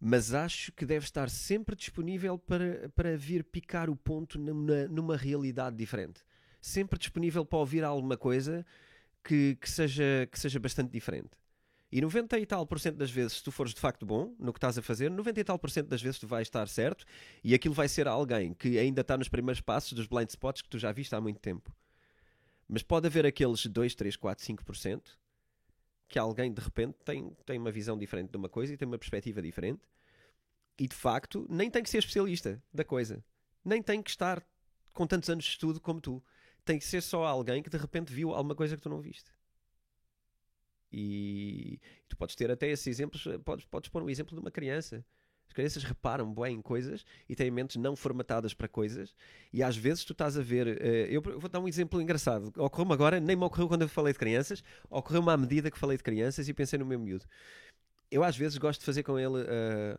Mas 0.00 0.34
acho 0.34 0.72
que 0.72 0.84
deve 0.84 1.04
estar 1.04 1.30
sempre 1.30 1.76
disponível 1.76 2.36
para, 2.36 2.88
para 2.88 3.16
vir 3.16 3.44
picar 3.44 3.88
o 3.88 3.94
ponto 3.94 4.36
numa, 4.36 4.88
numa 4.88 5.16
realidade 5.16 5.76
diferente. 5.76 6.24
Sempre 6.60 6.98
disponível 6.98 7.44
para 7.44 7.60
ouvir 7.60 7.84
alguma 7.84 8.16
coisa 8.16 8.66
que, 9.22 9.56
que, 9.60 9.70
seja, 9.70 10.28
que 10.30 10.40
seja 10.40 10.58
bastante 10.58 10.90
diferente. 10.90 11.30
E 11.90 12.00
90 12.00 12.38
e 12.38 12.46
tal 12.46 12.66
por 12.66 12.80
cento 12.80 12.96
das 12.96 13.10
vezes, 13.10 13.34
se 13.34 13.44
tu 13.44 13.52
fores 13.52 13.72
de 13.72 13.80
facto 13.80 14.04
bom 14.04 14.34
no 14.38 14.52
que 14.52 14.58
estás 14.58 14.76
a 14.76 14.82
fazer, 14.82 15.08
90 15.10 15.40
e 15.40 15.44
tal 15.44 15.58
por 15.58 15.70
cento 15.70 15.88
das 15.88 16.02
vezes 16.02 16.18
tu 16.18 16.26
vais 16.26 16.46
estar 16.48 16.68
certo 16.68 17.04
e 17.44 17.54
aquilo 17.54 17.74
vai 17.74 17.88
ser 17.88 18.08
alguém 18.08 18.52
que 18.54 18.78
ainda 18.78 19.02
está 19.02 19.16
nos 19.16 19.28
primeiros 19.28 19.60
passos 19.60 19.92
dos 19.92 20.06
blind 20.06 20.28
spots 20.28 20.62
que 20.62 20.68
tu 20.68 20.78
já 20.78 20.90
viste 20.90 21.14
há 21.14 21.20
muito 21.20 21.38
tempo. 21.38 21.72
Mas 22.68 22.82
pode 22.82 23.06
haver 23.06 23.24
aqueles 23.24 23.64
2, 23.64 23.94
3, 23.94 24.16
4, 24.16 24.44
5% 24.44 25.02
que 26.08 26.18
alguém 26.18 26.52
de 26.52 26.60
repente 26.60 26.96
tem, 27.04 27.30
tem 27.44 27.58
uma 27.58 27.70
visão 27.70 27.96
diferente 27.96 28.30
de 28.30 28.36
uma 28.36 28.48
coisa 28.48 28.74
e 28.74 28.76
tem 28.76 28.86
uma 28.86 28.98
perspectiva 28.98 29.40
diferente 29.40 29.82
e 30.78 30.86
de 30.86 30.94
facto 30.94 31.46
nem 31.48 31.70
tem 31.70 31.82
que 31.82 31.90
ser 31.90 31.98
especialista 31.98 32.62
da 32.72 32.84
coisa, 32.84 33.24
nem 33.64 33.82
tem 33.82 34.02
que 34.02 34.10
estar 34.10 34.44
com 34.92 35.06
tantos 35.06 35.28
anos 35.30 35.44
de 35.44 35.50
estudo 35.50 35.80
como 35.80 36.00
tu. 36.00 36.22
Tem 36.64 36.78
que 36.78 36.84
ser 36.84 37.00
só 37.00 37.24
alguém 37.24 37.62
que 37.62 37.70
de 37.70 37.76
repente 37.76 38.12
viu 38.12 38.32
alguma 38.32 38.54
coisa 38.54 38.76
que 38.76 38.82
tu 38.82 38.88
não 38.88 39.00
viste. 39.00 39.30
E 40.98 41.78
tu 42.08 42.16
podes 42.16 42.34
ter 42.34 42.50
até 42.50 42.70
esses 42.70 42.86
exemplos, 42.86 43.28
podes, 43.44 43.66
podes 43.66 43.90
pôr 43.90 44.02
um 44.02 44.08
exemplo 44.08 44.34
de 44.34 44.40
uma 44.40 44.50
criança. 44.50 45.04
As 45.46 45.52
crianças 45.52 45.84
reparam 45.84 46.32
bem 46.32 46.56
em 46.56 46.62
coisas 46.62 47.04
e 47.28 47.36
têm 47.36 47.50
mentes 47.50 47.76
não 47.76 47.94
formatadas 47.94 48.54
para 48.54 48.66
coisas. 48.66 49.14
E 49.52 49.62
às 49.62 49.76
vezes 49.76 50.06
tu 50.06 50.12
estás 50.12 50.38
a 50.38 50.42
ver. 50.42 50.66
Uh, 50.66 51.06
eu 51.10 51.20
vou 51.20 51.50
dar 51.50 51.60
um 51.60 51.68
exemplo 51.68 52.00
engraçado. 52.00 52.50
Ocorreu-me 52.56 52.94
agora, 52.94 53.20
nem 53.20 53.36
me 53.36 53.44
ocorreu 53.44 53.68
quando 53.68 53.82
eu 53.82 53.88
falei 53.90 54.14
de 54.14 54.18
crianças, 54.18 54.64
ocorreu-me 54.88 55.30
à 55.30 55.36
medida 55.36 55.70
que 55.70 55.78
falei 55.78 55.98
de 55.98 56.02
crianças 56.02 56.48
e 56.48 56.54
pensei 56.54 56.78
no 56.78 56.86
meu 56.86 56.98
miúdo. 56.98 57.26
Eu 58.10 58.24
às 58.24 58.34
vezes 58.34 58.56
gosto 58.56 58.80
de 58.80 58.86
fazer 58.86 59.02
com 59.02 59.18
ele. 59.18 59.42
Uh, 59.42 59.98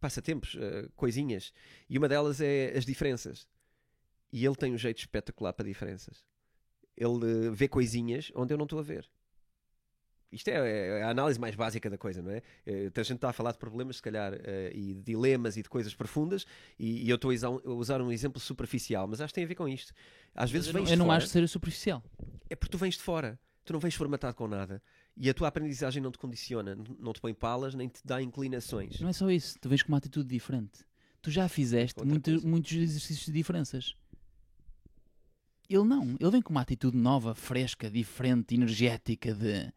passatempos, 0.00 0.54
uh, 0.54 0.90
coisinhas, 0.96 1.52
e 1.88 1.96
uma 1.96 2.08
delas 2.08 2.40
é 2.40 2.76
as 2.76 2.84
diferenças. 2.84 3.46
E 4.32 4.44
ele 4.44 4.56
tem 4.56 4.74
um 4.74 4.78
jeito 4.78 4.98
espetacular 4.98 5.52
para 5.52 5.64
diferenças. 5.64 6.24
Ele 6.96 7.50
vê 7.52 7.68
coisinhas 7.68 8.32
onde 8.34 8.52
eu 8.52 8.58
não 8.58 8.64
estou 8.64 8.80
a 8.80 8.82
ver. 8.82 9.08
Isto 10.32 10.48
é, 10.48 10.98
é, 10.98 11.02
a 11.02 11.10
análise 11.10 11.38
mais 11.38 11.54
básica 11.54 11.88
da 11.88 11.96
coisa, 11.96 12.20
não 12.20 12.30
é? 12.30 12.42
Uh, 12.66 12.92
a 12.94 13.02
gente 13.02 13.16
está 13.16 13.30
a 13.30 13.32
falar 13.32 13.52
de 13.52 13.58
problemas, 13.58 13.96
se 13.96 14.02
calhar, 14.02 14.32
e 14.72 14.94
de 14.94 15.02
dilemas 15.02 15.56
e 15.56 15.62
de 15.62 15.68
coisas 15.68 15.94
profundas, 15.94 16.44
e, 16.78 17.08
eu 17.08 17.16
estou 17.16 17.30
a 17.30 17.70
usar 17.70 18.00
um 18.00 18.10
exemplo 18.10 18.40
superficial, 18.40 19.06
mas 19.06 19.20
acho 19.20 19.32
que 19.32 19.36
tem 19.36 19.44
a 19.44 19.48
ver 19.48 19.54
com 19.54 19.68
isto. 19.68 19.92
Às 20.34 20.50
vezes 20.50 20.72
não, 20.72 20.80
eu 20.80 20.96
não 20.96 21.06
fora, 21.06 21.18
acho 21.18 21.26
que 21.26 21.32
seja 21.32 21.48
superficial. 21.48 22.02
É 22.50 22.56
porque 22.56 22.70
tu 22.70 22.78
vens 22.78 22.94
de 22.94 23.02
fora, 23.02 23.38
tu 23.64 23.72
não 23.72 23.80
vens 23.80 23.94
formatado 23.94 24.34
com 24.34 24.46
nada 24.46 24.82
e 25.16 25.30
a 25.30 25.34
tua 25.34 25.48
aprendizagem 25.48 26.02
não 26.02 26.10
te 26.10 26.18
condiciona, 26.18 26.76
não 26.98 27.12
te 27.12 27.20
põe 27.20 27.32
palas, 27.32 27.74
nem 27.74 27.88
te 27.88 28.00
dá 28.04 28.20
inclinações. 28.20 29.00
Não 29.00 29.08
é 29.08 29.12
só 29.12 29.30
isso, 29.30 29.58
tu 29.60 29.68
vens 29.68 29.82
com 29.82 29.88
uma 29.90 29.98
atitude 29.98 30.28
diferente. 30.28 30.84
Tu 31.22 31.30
já 31.30 31.48
fizeste 31.48 32.04
muito, 32.04 32.46
muitos 32.46 32.72
exercícios 32.72 33.26
de 33.26 33.32
diferenças. 33.32 33.96
Ele 35.68 35.84
não, 35.84 36.16
ele 36.20 36.30
vem 36.30 36.42
com 36.42 36.50
uma 36.50 36.60
atitude 36.60 36.96
nova, 36.96 37.34
fresca, 37.34 37.90
diferente, 37.90 38.54
energética 38.54 39.34
de. 39.34 39.72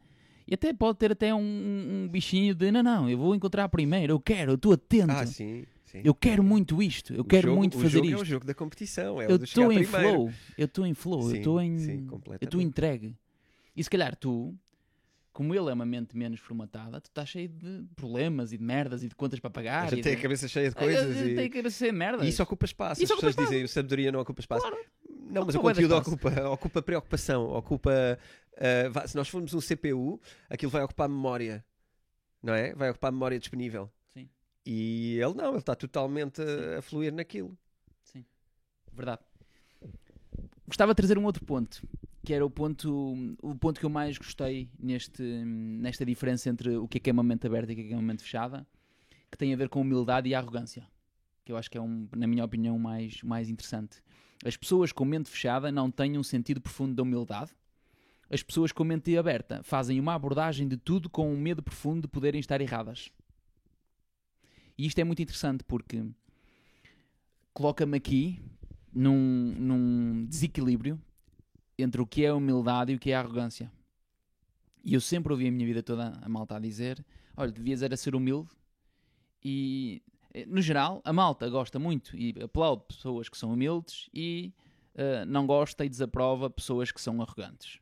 E 0.50 0.56
até 0.56 0.74
pode 0.74 0.98
ter 0.98 1.12
até 1.12 1.34
um, 1.34 1.40
um 2.06 2.08
bichinho 2.10 2.56
de 2.56 2.72
não, 2.72 2.82
não, 2.82 3.10
eu 3.10 3.18
vou 3.18 3.36
encontrar 3.36 3.70
primeiro, 3.70 4.14
eu 4.14 4.20
quero, 4.20 4.54
eu 4.54 4.56
estou 4.56 4.74
atento. 4.74 5.12
Ah, 5.12 5.26
sim, 5.26 5.64
sim. 5.86 6.02
Eu 6.04 6.16
quero 6.16 6.44
muito 6.44 6.82
isto, 6.82 7.14
eu 7.14 7.22
o 7.22 7.24
quero 7.24 7.50
jogo, 7.50 7.58
muito 7.58 7.78
fazer 7.78 8.00
o 8.00 8.06
isto. 8.06 8.18
É 8.18 8.22
o 8.22 8.26
jogo 8.26 8.46
da 8.48 8.54
competição, 8.56 9.22
é 9.22 9.32
eu 9.32 9.36
estou 9.36 9.72
em 9.72 9.84
primeiro. 9.84 10.10
flow, 10.10 10.32
eu 10.58 10.66
estou 10.66 10.86
em 10.88 10.94
flow, 10.96 11.22
Sim, 11.22 11.30
eu 11.30 11.38
estou 11.38 11.62
em. 11.62 11.78
sim, 11.78 12.08
eu 12.10 12.38
estou 12.42 12.60
entregue. 12.60 13.16
E 13.76 13.84
se 13.84 13.90
calhar 13.92 14.16
tu, 14.16 14.56
como 15.32 15.54
ele 15.54 15.70
é 15.70 15.74
uma 15.74 15.86
mente 15.86 16.18
menos 16.18 16.40
formatada, 16.40 17.00
tu 17.00 17.06
estás 17.06 17.30
cheio 17.30 17.48
de 17.48 17.86
problemas 17.96 18.52
e 18.52 18.58
de 18.58 18.64
merdas 18.64 19.04
e 19.04 19.08
de 19.08 19.16
contas 19.16 19.40
para 19.40 19.52
pagar. 19.52 19.86
A 19.86 19.90
gente 19.92 20.02
tem 20.02 20.14
a 20.16 20.20
cabeça 20.20 20.48
cheia 20.48 20.70
de 20.70 20.76
coisas 20.76 21.16
Ah, 21.16 21.26
e, 21.28 21.36
Tem 21.36 21.46
a 21.46 21.50
cabeça 21.50 21.78
cheia 21.78 21.92
de 21.92 21.98
merdas. 21.98 22.26
e 22.26 22.30
isso 22.30 22.42
ocupa 22.42 22.66
espaço. 22.66 23.04
Isso 23.04 23.14
As 23.14 23.20
pessoas 23.20 23.36
ocupa 23.36 23.50
dizem 23.50 23.66
que 23.66 23.72
sabedoria 23.72 24.12
não 24.12 24.20
ocupa 24.20 24.42
espaço. 24.42 24.62
Claro. 24.62 24.78
Não, 25.30 25.46
mas 25.46 25.56
o 25.56 25.60
conteúdo 25.62 25.96
ocupa, 25.96 26.50
ocupa 26.50 26.82
preocupação, 26.82 27.50
ocupa. 27.50 28.18
vá- 28.92 29.08
se 29.08 29.16
nós 29.16 29.28
formos 29.30 29.54
um 29.54 29.62
CPU, 29.62 30.20
aquilo 30.50 30.72
vai 30.72 30.84
ocupar 30.84 31.08
memória, 31.08 31.64
não 32.42 32.54
é? 32.54 32.74
Vai 32.74 32.90
ocupar 32.90 33.12
memória 33.12 33.38
disponível. 33.40 33.92
Sim. 34.14 34.28
E 34.66 35.18
ele 35.20 35.34
não, 35.36 35.50
ele 35.50 35.58
está 35.60 35.76
totalmente 35.76 36.38
Sim. 36.44 36.76
a, 36.76 36.80
a 36.80 36.82
fluir 36.82 37.14
naquilo. 37.14 37.58
Verdade. 38.92 39.22
Gostava 40.68 40.94
de 40.94 40.98
trazer 40.98 41.18
um 41.18 41.24
outro 41.26 41.44
ponto, 41.46 41.82
que 42.24 42.34
era 42.34 42.46
o 42.46 42.50
ponto, 42.50 43.36
o 43.42 43.56
ponto 43.56 43.80
que 43.80 43.86
eu 43.86 43.90
mais 43.90 44.18
gostei 44.18 44.70
neste, 44.78 45.22
nesta 45.24 46.06
diferença 46.06 46.50
entre 46.50 46.76
o 46.78 46.88
que 46.88 46.98
é 46.98 47.02
que 47.02 47.10
é 47.10 47.14
uma 47.14 47.24
mente 47.24 47.48
aberta 47.48 47.72
e 47.72 47.74
o 47.74 47.76
que 47.78 47.84
é 47.84 47.88
que 47.88 47.94
é 47.94 47.96
uma 47.96 48.04
mente 48.04 48.22
fechada, 48.24 48.68
que 49.32 49.38
tem 49.38 49.54
a 49.54 49.58
ver 49.58 49.70
com 49.70 49.82
humildade 49.82 50.28
e 50.30 50.36
arrogância. 50.36 50.86
Que 51.46 51.52
eu 51.52 51.58
acho 51.58 51.72
que 51.72 51.78
é, 51.78 51.82
um, 51.82 52.08
na 52.16 52.28
minha 52.28 52.44
opinião, 52.44 52.78
mais, 52.78 53.24
o 53.24 53.28
mais 53.28 53.50
interessante. 53.50 54.02
As 54.44 54.56
pessoas 54.56 54.92
com 54.92 55.04
mente 55.04 55.30
fechada 55.30 55.72
não 55.72 55.92
têm 55.92 56.18
um 56.18 56.24
sentido 56.24 56.62
profundo 56.62 56.96
da 56.96 57.04
humildade. 57.04 57.52
As 58.30 58.44
pessoas 58.44 58.72
com 58.72 58.84
mente 58.84 59.18
aberta 59.18 59.62
fazem 59.64 60.00
uma 60.00 60.14
abordagem 60.14 60.68
de 60.68 60.78
tudo 60.78 61.10
com 61.10 61.34
um 61.34 61.38
medo 61.38 61.62
profundo 61.62 62.04
de 62.04 62.08
poderem 62.08 62.40
estar 62.40 62.62
erradas. 62.62 63.12
E 64.78 64.86
isto 64.86 65.00
é 65.00 65.04
muito 65.04 65.22
interessante 65.22 65.64
porque 65.64 66.06
coloca-me 67.54 67.98
aqui 67.98 68.40
num, 68.94 69.54
num 69.58 70.26
desequilíbrio 70.26 71.02
entre 71.78 72.02
o 72.02 72.06
que 72.06 72.24
é 72.24 72.32
humildade 72.32 72.92
e 72.92 72.96
o 72.96 73.00
que 73.00 73.12
é 73.12 73.16
arrogância. 73.16 73.72
E 74.84 74.94
eu 74.94 75.02
sempre 75.02 75.34
ouvi 75.34 75.48
a 75.48 75.52
minha 75.52 75.66
vida 75.66 75.84
toda 75.84 76.18
a 76.22 76.30
malta 76.30 76.56
a 76.56 76.60
dizer: 76.60 77.04
olha, 77.36 77.52
devias 77.52 77.82
era 77.82 77.98
ser 77.98 78.16
humilde. 78.16 78.50
E, 79.44 80.02
no 80.48 80.62
geral, 80.62 81.02
a 81.04 81.12
malta 81.14 81.50
gosta 81.50 81.80
muito 81.80 82.16
e 82.16 82.36
aplaude 82.42 82.84
pessoas 82.88 83.30
que 83.30 83.38
são 83.38 83.52
humildes 83.54 84.10
e 84.14 84.54
eh, 84.96 85.26
não 85.26 85.46
gosta 85.48 85.86
e 85.86 85.90
desaprova 85.90 86.50
pessoas 86.50 86.92
que 86.92 87.02
são 87.02 87.22
arrogantes. 87.22 87.80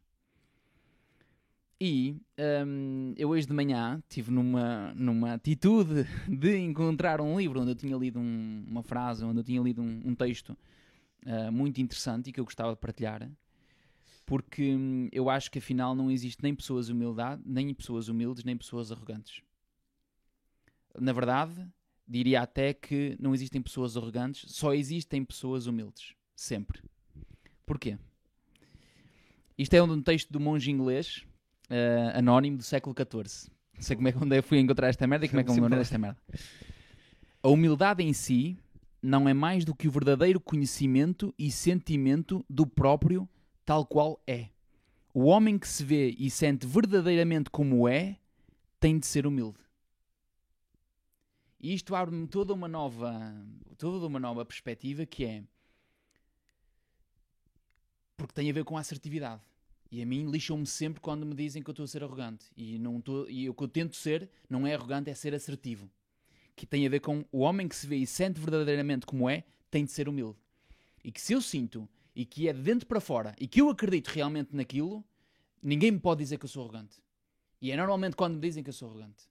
E 1.80 2.20
hum, 2.66 3.14
eu 3.18 3.30
hoje 3.30 3.46
de 3.46 3.54
manhã 3.54 4.02
estive 4.10 4.32
numa, 4.32 4.94
numa 4.96 5.34
atitude 5.34 6.06
de 6.28 6.58
encontrar 6.58 7.22
um 7.22 7.40
livro 7.40 7.62
onde 7.62 7.72
eu 7.72 7.76
tinha 7.76 7.96
lido 7.96 8.20
um- 8.20 8.66
uma 8.68 8.82
frase, 8.82 9.24
onde 9.24 9.40
eu 9.40 9.44
tinha 9.44 9.62
lido 9.62 9.82
um, 9.82 10.02
um 10.06 10.16
texto 10.16 10.58
ah, 11.26 11.52
muito 11.52 11.80
interessante 11.82 12.30
e 12.30 12.34
que 12.34 12.40
eu 12.40 12.46
gostava 12.46 12.72
de 12.74 12.80
partilhar, 12.80 13.30
porque 14.26 14.76
hum, 14.76 15.08
eu 15.12 15.30
acho 15.30 15.52
que 15.52 15.60
afinal 15.60 15.94
não 15.96 16.10
existe 16.10 16.42
nem 16.42 16.56
pessoas 16.56 16.90
humildade, 16.90 17.42
nem 17.46 17.74
pessoas 17.74 18.08
humildes, 18.10 18.44
nem 18.44 18.58
pessoas 18.58 18.92
arrogantes. 18.92 19.42
Na 21.00 21.14
verdade, 21.14 21.68
diria 22.08 22.42
até 22.42 22.74
que 22.74 23.16
não 23.20 23.34
existem 23.34 23.62
pessoas 23.62 23.98
arrogantes, 23.98 24.52
só 24.52 24.74
existem 24.74 25.24
pessoas 25.26 25.68
humildes. 25.68 26.14
Sempre. 26.36 26.82
Porquê? 27.66 27.98
Isto 29.58 29.74
é 29.74 29.82
um 29.82 30.02
texto 30.02 30.32
do 30.32 30.40
monge 30.40 30.70
inglês, 30.72 31.26
ah, 31.70 32.18
anónimo, 32.20 32.58
do 32.58 32.64
século 32.64 32.96
XIV. 32.96 33.52
Não 33.74 33.82
sei 33.82 33.96
como 33.96 34.08
é 34.08 34.12
que 34.12 34.18
onde 34.18 34.38
eu 34.38 34.44
fui 34.44 34.60
encontrar 34.60 34.88
esta 34.88 35.06
merda 35.06 35.26
e 35.26 35.30
como 35.30 35.40
é 35.40 35.44
que 35.44 35.50
eu 35.50 35.56
me 35.56 35.62
lembrei 35.62 35.80
desta 35.80 35.98
merda. 35.98 36.20
A 37.44 37.50
humildade 37.50 38.04
em 38.04 38.14
si 38.14 38.58
não 39.02 39.28
é 39.30 39.34
mais 39.34 39.64
do 39.64 39.76
que 39.76 39.88
o 39.88 39.92
verdadeiro 39.92 40.40
conhecimento 40.40 41.34
e 41.38 41.52
sentimento 41.52 42.46
do 42.50 42.66
próprio 42.66 43.28
tal 43.66 43.86
qual 43.86 44.22
é. 44.26 44.50
O 45.14 45.26
homem 45.26 45.58
que 45.58 45.68
se 45.68 45.84
vê 45.84 46.16
e 46.18 46.30
sente 46.30 46.66
verdadeiramente 46.66 47.50
como 47.50 47.88
é 47.88 48.18
tem 48.80 48.98
de 49.00 49.06
ser 49.06 49.26
humilde. 49.26 49.60
E 51.60 51.74
isto 51.74 51.96
abre-me 51.96 52.28
toda 52.28 52.54
uma 52.54 52.68
nova, 52.68 53.36
toda 53.78 54.06
uma 54.06 54.20
nova 54.20 54.46
perspectiva 54.46 55.06
que 55.06 55.26
é 55.26 55.44
porque 58.16 58.34
tem 58.34 58.50
a 58.50 58.54
ver 58.54 58.64
com 58.64 58.76
a 58.76 58.80
assertividade. 58.80 59.42
E 59.92 60.02
a 60.02 60.06
mim 60.06 60.30
lixam-me 60.30 60.66
sempre 60.66 61.00
quando 61.00 61.26
me 61.26 61.34
dizem 61.34 61.64
que 61.64 61.70
eu 61.70 61.72
estou 61.72 61.84
a 61.86 61.88
ser 61.88 62.04
arrogante. 62.04 62.46
E, 62.58 62.78
não 62.80 62.98
estou, 62.98 63.30
e 63.30 63.48
o 63.48 63.54
que 63.54 63.64
eu 63.64 63.68
tento 63.68 63.96
ser 63.96 64.30
não 64.50 64.68
é 64.68 64.74
arrogante, 64.74 65.10
é 65.10 65.14
ser 65.14 65.34
assertivo. 65.34 65.90
Que 66.56 66.66
tem 66.66 66.86
a 66.86 66.90
ver 66.90 67.00
com 67.00 67.24
o 67.32 67.40
homem 67.40 67.68
que 67.68 67.76
se 67.76 67.88
vê 67.88 67.96
e 67.96 68.08
sente 68.08 68.40
verdadeiramente 68.40 69.06
como 69.06 69.30
é, 69.30 69.44
tem 69.70 69.86
de 69.86 69.92
ser 69.92 70.10
humilde. 70.10 70.38
E 71.04 71.12
que 71.12 71.22
se 71.22 71.34
eu 71.34 71.42
sinto 71.42 71.88
e 72.16 72.26
que 72.26 72.50
é 72.50 72.54
de 72.54 72.62
dentro 72.62 72.88
para 72.88 73.00
fora 73.00 73.36
e 73.40 73.48
que 73.48 73.62
eu 73.62 73.70
acredito 73.70 74.08
realmente 74.08 74.54
naquilo, 74.54 75.06
ninguém 75.62 75.92
me 75.92 76.00
pode 76.00 76.20
dizer 76.20 76.38
que 76.38 76.46
eu 76.46 76.50
sou 76.50 76.64
arrogante. 76.64 76.98
E 77.62 77.72
é 77.72 77.78
normalmente 77.78 78.16
quando 78.16 78.36
me 78.36 78.42
dizem 78.42 78.64
que 78.64 78.70
eu 78.70 78.74
sou 78.74 78.90
arrogante. 78.90 79.24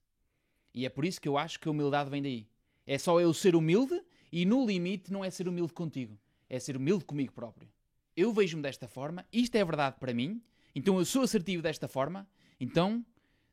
E 0.77 0.85
é 0.85 0.91
por 0.91 1.07
isso 1.07 1.19
que 1.19 1.27
eu 1.27 1.39
acho 1.39 1.59
que 1.59 1.67
a 1.67 1.71
humildade 1.71 2.11
vem 2.11 2.23
daí. 2.23 2.47
É 2.87 2.99
só 2.99 3.19
eu 3.19 3.33
ser 3.33 3.57
humilde 3.57 3.99
e 4.31 4.45
no 4.45 4.67
limite 4.67 5.11
não 5.11 5.25
é 5.25 5.31
ser 5.31 5.49
humilde 5.49 5.73
contigo, 5.73 6.21
é 6.51 6.61
ser 6.61 6.77
humilde 6.77 7.07
comigo 7.07 7.33
próprio. 7.33 7.67
Eu 8.15 8.31
vejo-me 8.31 8.63
desta 8.63 8.87
forma, 8.87 9.27
isto 9.33 9.57
é 9.57 9.65
verdade 9.65 9.97
para 9.99 10.13
mim, 10.13 10.43
então 10.75 10.99
eu 10.99 11.05
sou 11.07 11.23
assertivo 11.23 11.63
desta 11.63 11.89
forma, 11.89 12.29
então 12.61 13.05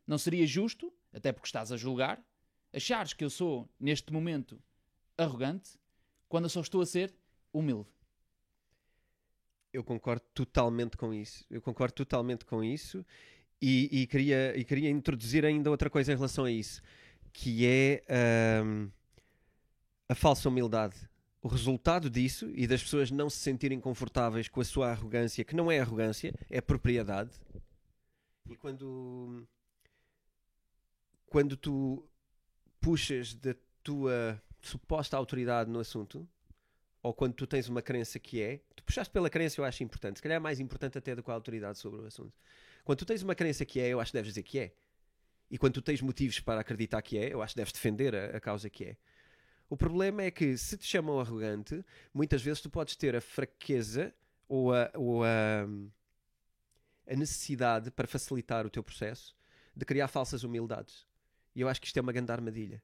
não 0.06 0.18
seria 0.18 0.46
justo, 0.46 0.94
até 1.13 1.32
porque 1.32 1.48
estás 1.48 1.72
a 1.72 1.77
julgar, 1.77 2.22
achares 2.74 3.13
que 3.13 3.24
eu 3.24 3.30
sou, 3.30 3.70
neste 3.80 4.12
momento, 4.12 4.62
arrogante, 5.18 5.80
quando 6.27 6.46
eu 6.46 6.50
só 6.50 6.60
estou 6.60 6.82
a 6.82 6.86
ser 6.86 7.15
humilde. 7.53 7.89
Eu 9.72 9.84
concordo 9.84 10.25
totalmente 10.34 10.98
com 10.98 11.13
isso. 11.13 11.46
Eu 11.50 11.62
concordo 11.62 11.94
totalmente 11.94 12.46
com 12.46 12.63
isso 12.63 13.06
e, 13.62 14.01
e 14.01 14.08
queria, 14.08 14.58
e 14.58 14.63
queria 14.65 14.89
introduzir 14.89 15.46
ainda 15.46 15.72
outra 15.72 15.89
coisa 15.89 16.12
em 16.12 16.15
relação 16.15 16.44
a 16.44 16.51
isso, 16.51 16.82
que 17.34 17.66
é 17.66 18.04
ahm, 18.08 18.90
a 20.08 20.16
falsa 20.16 20.48
humildade. 20.48 20.96
O 21.42 21.48
resultado 21.48 22.10
disso 22.10 22.50
e 22.56 22.66
das 22.66 22.82
pessoas 22.82 23.12
não 23.12 23.30
se 23.30 23.38
sentirem 23.38 23.80
confortáveis 23.80 24.48
com 24.48 24.62
a 24.62 24.63
sua 24.63 24.92
arrogância, 24.92 25.44
que 25.44 25.56
não 25.56 25.70
é 25.70 25.80
arrogância, 25.80 26.34
é 26.50 26.62
propriedade. 26.62 27.32
E 28.50 28.56
quando, 28.56 29.46
quando 31.25 31.58
tu 31.58 32.08
puxas 32.80 33.34
da 33.34 33.56
tua 33.82 34.42
suposta 34.62 35.18
autoridade 35.18 35.70
no 35.70 35.80
assunto, 35.80 36.25
ou 37.02 37.13
quando 37.13 37.34
tu 37.34 37.46
tens 37.46 37.68
uma 37.68 37.82
crença 37.82 38.18
que 38.18 38.42
é, 38.42 38.62
tu 38.74 38.84
puxaste 38.84 39.12
pela 39.12 39.30
crença, 39.30 39.60
eu 39.60 39.66
acho 39.66 39.84
importante, 39.84 40.20
se 40.20 40.24
calhar 40.24 40.38
é 40.38 40.40
mais 40.40 40.62
importante 40.62 40.98
até 40.98 41.13
do 41.13 41.22
que 41.22 41.30
a 41.30 41.34
autoridade 41.34 41.78
sobre 41.78 42.00
o 42.00 42.06
assunto. 42.06 42.34
Quando 42.86 43.00
tu 43.00 43.06
tens 43.06 43.22
uma 43.22 43.36
crença 43.36 43.66
que 43.66 43.82
é, 43.82 43.90
eu 43.90 44.00
acho 44.00 44.12
que 44.12 44.18
deves 44.18 44.30
dizer 44.30 44.44
que 44.44 44.60
é. 44.60 44.74
E 45.50 45.58
quando 45.58 45.74
tu 45.74 45.82
tens 45.82 46.02
motivos 46.02 46.40
para 46.40 46.62
acreditar 46.62 47.02
que 47.02 47.18
é, 47.18 47.34
eu 47.34 47.42
acho 47.42 47.54
que 47.54 47.60
deves 47.60 47.74
defender 47.74 48.16
a, 48.16 48.38
a 48.38 48.40
causa 48.40 48.70
que 48.70 48.86
é. 48.86 48.98
O 49.70 49.78
problema 49.78 50.24
é 50.24 50.32
que 50.32 50.58
se 50.58 50.78
te 50.78 50.86
chamam 50.86 51.20
arrogante, 51.20 51.84
muitas 52.14 52.42
vezes 52.42 52.62
tu 52.62 52.70
podes 52.70 52.96
ter 52.96 53.16
a 53.16 53.22
fraqueza 53.22 54.14
ou 54.48 54.74
a, 54.74 54.92
ou 54.94 55.24
a, 55.24 55.68
a 57.08 57.16
necessidade 57.16 57.90
para 57.92 58.08
facilitar 58.08 58.66
o 58.66 58.70
teu 58.70 58.84
processo 58.84 59.36
de 59.76 59.86
criar 59.86 60.08
falsas 60.08 60.44
humildades. 60.44 61.08
E 61.56 61.62
eu 61.62 61.68
acho 61.68 61.82
que 61.82 61.88
isto 61.88 61.98
é 61.98 62.02
uma 62.02 62.12
grande 62.12 62.32
armadilha. 62.32 62.84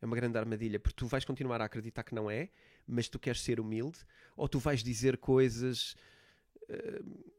É 0.00 0.06
uma 0.06 0.14
grande 0.14 0.38
armadilha, 0.38 0.78
porque 0.78 0.96
tu 0.96 1.06
vais 1.06 1.24
continuar 1.24 1.60
a 1.60 1.64
acreditar 1.64 2.04
que 2.04 2.14
não 2.14 2.30
é, 2.30 2.50
mas 2.86 3.08
tu 3.08 3.18
queres 3.18 3.40
ser 3.40 3.58
humilde, 3.58 3.98
ou 4.36 4.48
tu 4.48 4.58
vais 4.58 4.82
dizer 4.82 5.16
coisas. 5.18 5.96
Uh, 6.68 7.32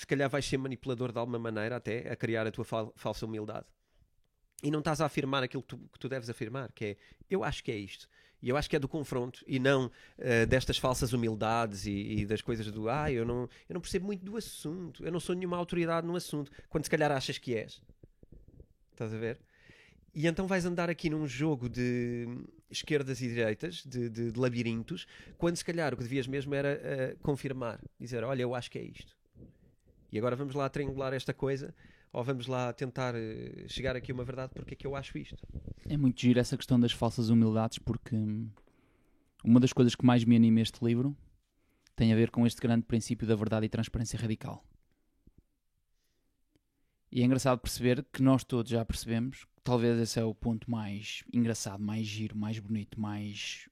se 0.00 0.06
calhar 0.06 0.28
vais 0.28 0.44
ser 0.44 0.58
manipulador 0.58 1.12
de 1.12 1.18
alguma 1.18 1.38
maneira, 1.38 1.76
até 1.76 2.10
a 2.10 2.16
criar 2.16 2.46
a 2.46 2.50
tua 2.50 2.64
fal 2.64 2.92
falsa 2.96 3.26
humildade. 3.26 3.66
E 4.62 4.70
não 4.70 4.80
estás 4.80 5.00
a 5.00 5.06
afirmar 5.06 5.42
aquilo 5.42 5.62
que 5.62 5.68
tu, 5.68 5.78
que 5.92 5.98
tu, 5.98 6.08
deves 6.08 6.28
afirmar, 6.28 6.72
que 6.72 6.84
é 6.84 6.96
eu 7.30 7.44
acho 7.44 7.62
que 7.62 7.70
é 7.70 7.76
isto. 7.76 8.08
E 8.40 8.48
eu 8.48 8.56
acho 8.56 8.70
que 8.70 8.76
é 8.76 8.78
do 8.78 8.88
confronto 8.88 9.44
e 9.46 9.58
não 9.58 9.86
uh, 9.86 10.46
destas 10.48 10.78
falsas 10.78 11.12
humildades 11.12 11.86
e, 11.86 12.20
e, 12.20 12.26
das 12.26 12.40
coisas 12.40 12.70
do 12.70 12.88
ah, 12.88 13.10
eu 13.10 13.24
não, 13.24 13.48
eu 13.68 13.74
não 13.74 13.80
percebo 13.80 14.06
muito 14.06 14.24
do 14.24 14.36
assunto, 14.36 15.04
eu 15.04 15.10
não 15.10 15.18
sou 15.18 15.34
nenhuma 15.34 15.56
autoridade 15.56 16.06
no 16.06 16.14
assunto, 16.14 16.50
quando 16.68 16.84
se 16.84 16.90
calhar 16.90 17.10
achas 17.10 17.36
que 17.36 17.54
és. 17.54 17.82
Estás 18.92 19.12
a 19.12 19.18
ver? 19.18 19.40
E 20.14 20.26
então 20.26 20.46
vais 20.46 20.64
andar 20.64 20.88
aqui 20.88 21.10
num 21.10 21.26
jogo 21.26 21.68
de 21.68 22.26
esquerdas 22.70 23.20
e 23.20 23.28
direitas, 23.28 23.84
de, 23.84 24.08
de, 24.08 24.32
de 24.32 24.38
labirintos, 24.38 25.06
quando 25.36 25.56
se 25.56 25.64
calhar 25.64 25.92
o 25.92 25.96
que 25.96 26.02
devias 26.02 26.26
mesmo 26.26 26.54
era 26.54 26.80
uh, 27.14 27.18
confirmar, 27.20 27.80
dizer: 27.98 28.22
Olha, 28.24 28.42
eu 28.42 28.54
acho 28.54 28.70
que 28.70 28.78
é 28.78 28.82
isto. 28.82 29.17
E 30.10 30.18
agora 30.18 30.36
vamos 30.36 30.54
lá 30.54 30.68
triangular 30.68 31.12
esta 31.12 31.34
coisa, 31.34 31.74
ou 32.12 32.24
vamos 32.24 32.46
lá 32.46 32.72
tentar 32.72 33.14
uh, 33.14 33.68
chegar 33.68 33.94
aqui 33.96 34.10
a 34.10 34.14
uma 34.14 34.24
verdade 34.24 34.52
porque 34.54 34.74
é 34.74 34.76
que 34.76 34.86
eu 34.86 34.96
acho 34.96 35.18
isto. 35.18 35.36
É 35.88 35.96
muito 35.96 36.20
giro 36.20 36.40
essa 36.40 36.56
questão 36.56 36.80
das 36.80 36.92
falsas 36.92 37.28
humildades, 37.28 37.78
porque 37.78 38.16
uma 39.44 39.60
das 39.60 39.72
coisas 39.72 39.94
que 39.94 40.04
mais 40.04 40.24
me 40.24 40.36
anima 40.36 40.60
este 40.60 40.84
livro 40.84 41.16
tem 41.94 42.12
a 42.12 42.16
ver 42.16 42.30
com 42.30 42.46
este 42.46 42.60
grande 42.60 42.84
princípio 42.84 43.26
da 43.26 43.34
verdade 43.34 43.66
e 43.66 43.68
transparência 43.68 44.18
radical. 44.18 44.64
E 47.10 47.22
é 47.22 47.24
engraçado 47.24 47.58
perceber 47.58 48.04
que 48.12 48.22
nós 48.22 48.44
todos 48.44 48.70
já 48.70 48.84
percebemos, 48.84 49.46
talvez 49.64 49.98
esse 49.98 50.20
é 50.20 50.24
o 50.24 50.34
ponto 50.34 50.70
mais 50.70 51.24
engraçado, 51.32 51.82
mais 51.82 52.06
giro, 52.06 52.36
mais 52.36 52.58
bonito, 52.58 53.00
mais. 53.00 53.68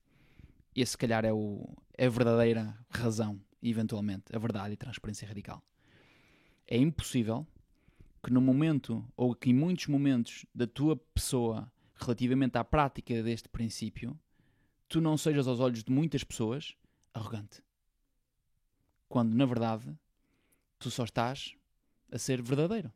Esse, 0.75 0.93
se 0.93 0.99
calhar, 0.99 1.25
é, 1.25 1.33
o, 1.33 1.69
é 1.97 2.07
a 2.07 2.11
verdadeira 2.11 2.77
razão, 2.91 3.41
eventualmente, 3.63 4.25
a 4.35 4.39
verdade 4.39 4.75
e 4.75 4.77
transparência 4.77 5.29
radical. 5.29 5.63
É 6.67 6.77
impossível 6.77 7.47
que 8.23 8.33
no 8.33 8.41
momento, 8.41 9.05
ou 9.17 9.35
que 9.35 9.51
em 9.51 9.55
muitos 9.55 9.87
momentos 9.87 10.45
da 10.55 10.67
tua 10.67 10.97
pessoa, 10.97 11.71
relativamente 11.95 12.59
à 12.59 12.65
prática 12.65 13.23
deste 13.23 13.49
princípio, 13.49 14.19
tu 14.89 15.01
não 15.01 15.17
sejas 15.17 15.47
aos 15.47 15.61
olhos 15.61 15.85
de 15.85 15.93
muitas 15.93 16.25
pessoas 16.25 16.75
arrogante. 17.15 17.63
Quando, 19.09 19.35
na 19.35 19.47
verdade, 19.47 19.97
tu 20.79 20.91
só 20.91 21.05
estás 21.05 21.55
a 22.11 22.19
ser 22.19 22.43
verdadeiro 22.43 22.93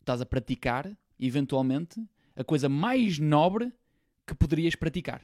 estás 0.00 0.20
a 0.20 0.26
praticar, 0.26 0.90
eventualmente, 1.18 2.04
a 2.34 2.42
coisa 2.42 2.68
mais 2.68 3.18
nobre 3.18 3.72
que 4.26 4.34
poderias 4.34 4.74
praticar. 4.74 5.22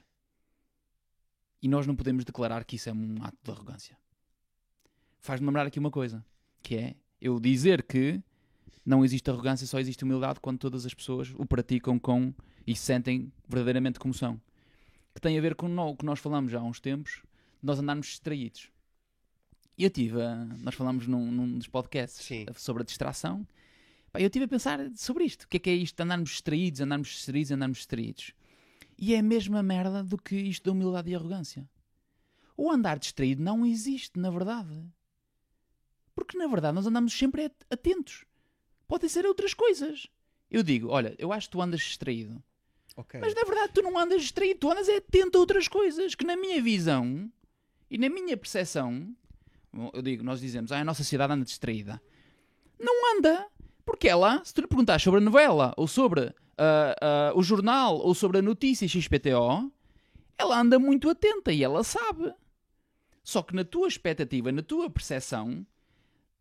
E 1.61 1.69
nós 1.69 1.87
não 1.87 1.97
podemos 1.97 2.25
declarar 2.25 2.65
que 2.65 2.77
isso 2.77 2.89
é 2.89 2.93
um 2.93 3.23
ato 3.23 3.39
de 3.43 3.51
arrogância. 3.51 3.99
Faz-me 5.19 5.47
lembrar 5.47 5.67
aqui 5.67 5.79
uma 5.79 5.91
coisa, 5.91 6.25
que 6.63 6.77
é 6.77 6.97
eu 7.21 7.39
dizer 7.41 7.83
que 7.83 8.23
não 8.85 9.05
existe 9.05 9.29
arrogância, 9.31 9.67
só 9.67 9.79
existe 9.79 10.05
humildade 10.05 10.41
quando 10.41 10.59
todas 10.59 10.87
as 10.87 10.95
pessoas 10.95 11.33
o 11.37 11.45
praticam 11.45 11.99
com 11.99 12.33
e 12.67 12.75
sentem 12.77 13.33
verdadeiramente 13.49 13.99
como 13.99 14.15
são. 14.15 14.41
Que 15.15 15.21
tem 15.21 15.37
a 15.39 15.41
ver 15.41 15.55
com 15.55 15.67
o 15.79 15.97
que 15.97 16.05
nós 16.05 16.19
falamos 16.19 16.53
já 16.53 16.61
há 16.61 16.65
uns 16.65 16.81
tempos, 16.81 17.23
nós 17.63 17.79
andarmos 17.79 18.07
distraídos. 18.07 18.71
Eu 19.79 19.91
tive, 19.91 20.19
nós 20.63 20.75
falamos 20.75 21.07
num, 21.07 21.31
num 21.31 21.59
dos 21.59 21.69
podcasts 21.69 22.25
Sim. 22.25 22.47
sobre 22.55 22.83
a 22.83 22.87
distração 22.87 23.47
Pá, 24.17 24.21
eu 24.21 24.27
estive 24.27 24.47
a 24.47 24.49
pensar 24.49 24.81
sobre 24.95 25.25
isto. 25.25 25.43
O 25.43 25.49
que 25.49 25.59
é 25.59 25.61
que 25.61 25.69
é 25.69 25.75
isto? 25.75 26.01
Andarmos 26.01 26.31
distraídos, 26.31 26.81
andarmos 26.81 27.09
distraídos, 27.09 27.53
andarmos 27.53 27.79
distraídos. 27.79 28.33
E 28.99 29.15
é 29.15 29.19
a 29.19 29.23
mesma 29.23 29.63
merda 29.63 30.03
do 30.03 30.17
que 30.17 30.37
isto 30.37 30.65
da 30.65 30.73
humildade 30.73 31.11
e 31.11 31.15
arrogância. 31.15 31.69
O 32.57 32.71
andar 32.71 32.99
distraído 32.99 33.43
não 33.43 33.67
existe, 33.67 34.19
na 34.19 34.31
verdade. 34.31 34.73
Porque, 36.17 36.39
na 36.39 36.47
verdade, 36.47 36.75
nós 36.75 36.87
andamos 36.87 37.17
sempre 37.17 37.53
atentos. 37.71 38.25
Podem 38.89 39.09
ser 39.09 39.27
outras 39.27 39.53
coisas. 39.53 40.07
Eu 40.51 40.63
digo, 40.63 40.89
olha, 40.89 41.15
eu 41.19 41.31
acho 41.31 41.47
que 41.47 41.53
tu 41.53 41.61
andas 41.61 41.81
distraído. 41.81 42.43
Okay. 42.97 43.21
Mas, 43.21 43.35
na 43.35 43.45
verdade, 43.45 43.73
tu 43.75 43.83
não 43.83 43.99
andas 43.99 44.23
distraído. 44.23 44.61
Tu 44.61 44.71
andas 44.71 44.89
é 44.89 44.97
atento 44.97 45.37
a 45.37 45.41
outras 45.41 45.69
coisas. 45.69 46.15
Que, 46.15 46.25
na 46.25 46.35
minha 46.35 46.61
visão 46.63 47.31
e 47.91 47.99
na 47.99 48.09
minha 48.09 48.35
percepção, 48.35 49.15
eu 49.93 50.01
digo, 50.01 50.25
nós 50.25 50.41
dizemos, 50.41 50.73
ah, 50.73 50.81
a 50.81 50.85
nossa 50.85 51.03
sociedade 51.05 51.35
anda 51.35 51.45
distraída. 51.45 52.01
Não 52.81 53.19
anda. 53.19 53.47
Porque 53.85 54.09
ela, 54.09 54.43
se 54.43 54.55
tu 54.55 54.63
lhe 54.63 54.67
perguntares 54.67 55.03
sobre 55.03 55.21
a 55.21 55.23
novela, 55.23 55.75
ou 55.77 55.87
sobre 55.87 56.23
uh, 56.23 57.35
uh, 57.35 57.39
o 57.39 57.43
jornal, 57.43 57.99
ou 57.99 58.15
sobre 58.15 58.39
a 58.39 58.43
notícia 58.43 58.89
XPTO, 58.89 59.71
ela 60.39 60.59
anda 60.59 60.79
muito 60.79 61.11
atenta 61.11 61.53
e 61.53 61.63
ela 61.63 61.85
sabe. 61.85 62.33
Só 63.23 63.43
que 63.43 63.55
na 63.55 63.65
tua 63.65 63.87
expectativa, 63.87 64.51
na 64.51 64.63
tua 64.63 64.89
percepção, 64.89 65.65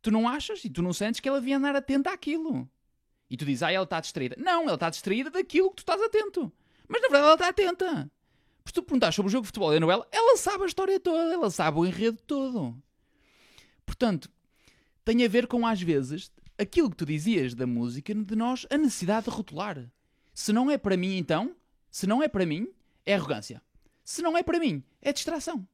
tu 0.05 0.11
não 0.11 0.29
achas 0.29 0.63
e 0.63 0.69
tu 0.69 0.83
não 0.83 0.93
sentes 0.93 1.19
que 1.19 1.27
ela 1.27 1.39
devia 1.39 1.57
andar 1.57 1.75
atenta 1.75 2.11
àquilo. 2.11 2.69
E 3.27 3.35
tu 3.35 3.43
dizes, 3.43 3.63
ah, 3.63 3.71
ela 3.71 3.85
está 3.85 3.99
distraída. 3.99 4.35
Não, 4.37 4.63
ela 4.63 4.75
está 4.75 4.87
distraída 4.87 5.31
daquilo 5.31 5.71
que 5.71 5.77
tu 5.77 5.79
estás 5.79 5.99
atento. 5.99 6.53
Mas 6.87 7.01
na 7.01 7.07
verdade 7.07 7.25
ela 7.25 7.33
está 7.33 7.47
atenta. 7.49 8.11
Porque 8.63 8.79
tu 8.79 8.83
perguntares 8.83 9.15
sobre 9.15 9.29
o 9.29 9.31
jogo 9.31 9.41
de 9.41 9.47
futebol 9.47 9.73
e 9.73 9.77
a 9.77 9.79
novela, 9.79 10.07
ela 10.11 10.37
sabe 10.37 10.63
a 10.63 10.67
história 10.67 10.99
toda, 10.99 11.33
ela 11.33 11.49
sabe 11.49 11.79
o 11.79 11.85
enredo 11.87 12.19
todo. 12.27 12.79
Portanto, 13.83 14.29
tem 15.03 15.25
a 15.25 15.27
ver 15.27 15.47
com, 15.47 15.65
às 15.65 15.81
vezes, 15.81 16.31
aquilo 16.55 16.91
que 16.91 16.97
tu 16.97 17.05
dizias 17.05 17.55
da 17.55 17.65
música, 17.65 18.13
de 18.13 18.35
nós, 18.35 18.67
a 18.69 18.77
necessidade 18.77 19.25
de 19.25 19.31
rotular. 19.31 19.91
Se 20.35 20.53
não 20.53 20.69
é 20.69 20.77
para 20.77 20.95
mim, 20.95 21.17
então, 21.17 21.55
se 21.89 22.05
não 22.05 22.21
é 22.21 22.27
para 22.27 22.45
mim, 22.45 22.71
é 23.03 23.15
arrogância. 23.15 23.59
Se 24.03 24.21
não 24.21 24.37
é 24.37 24.43
para 24.43 24.59
mim, 24.59 24.83
é 25.01 25.11
distração. 25.11 25.67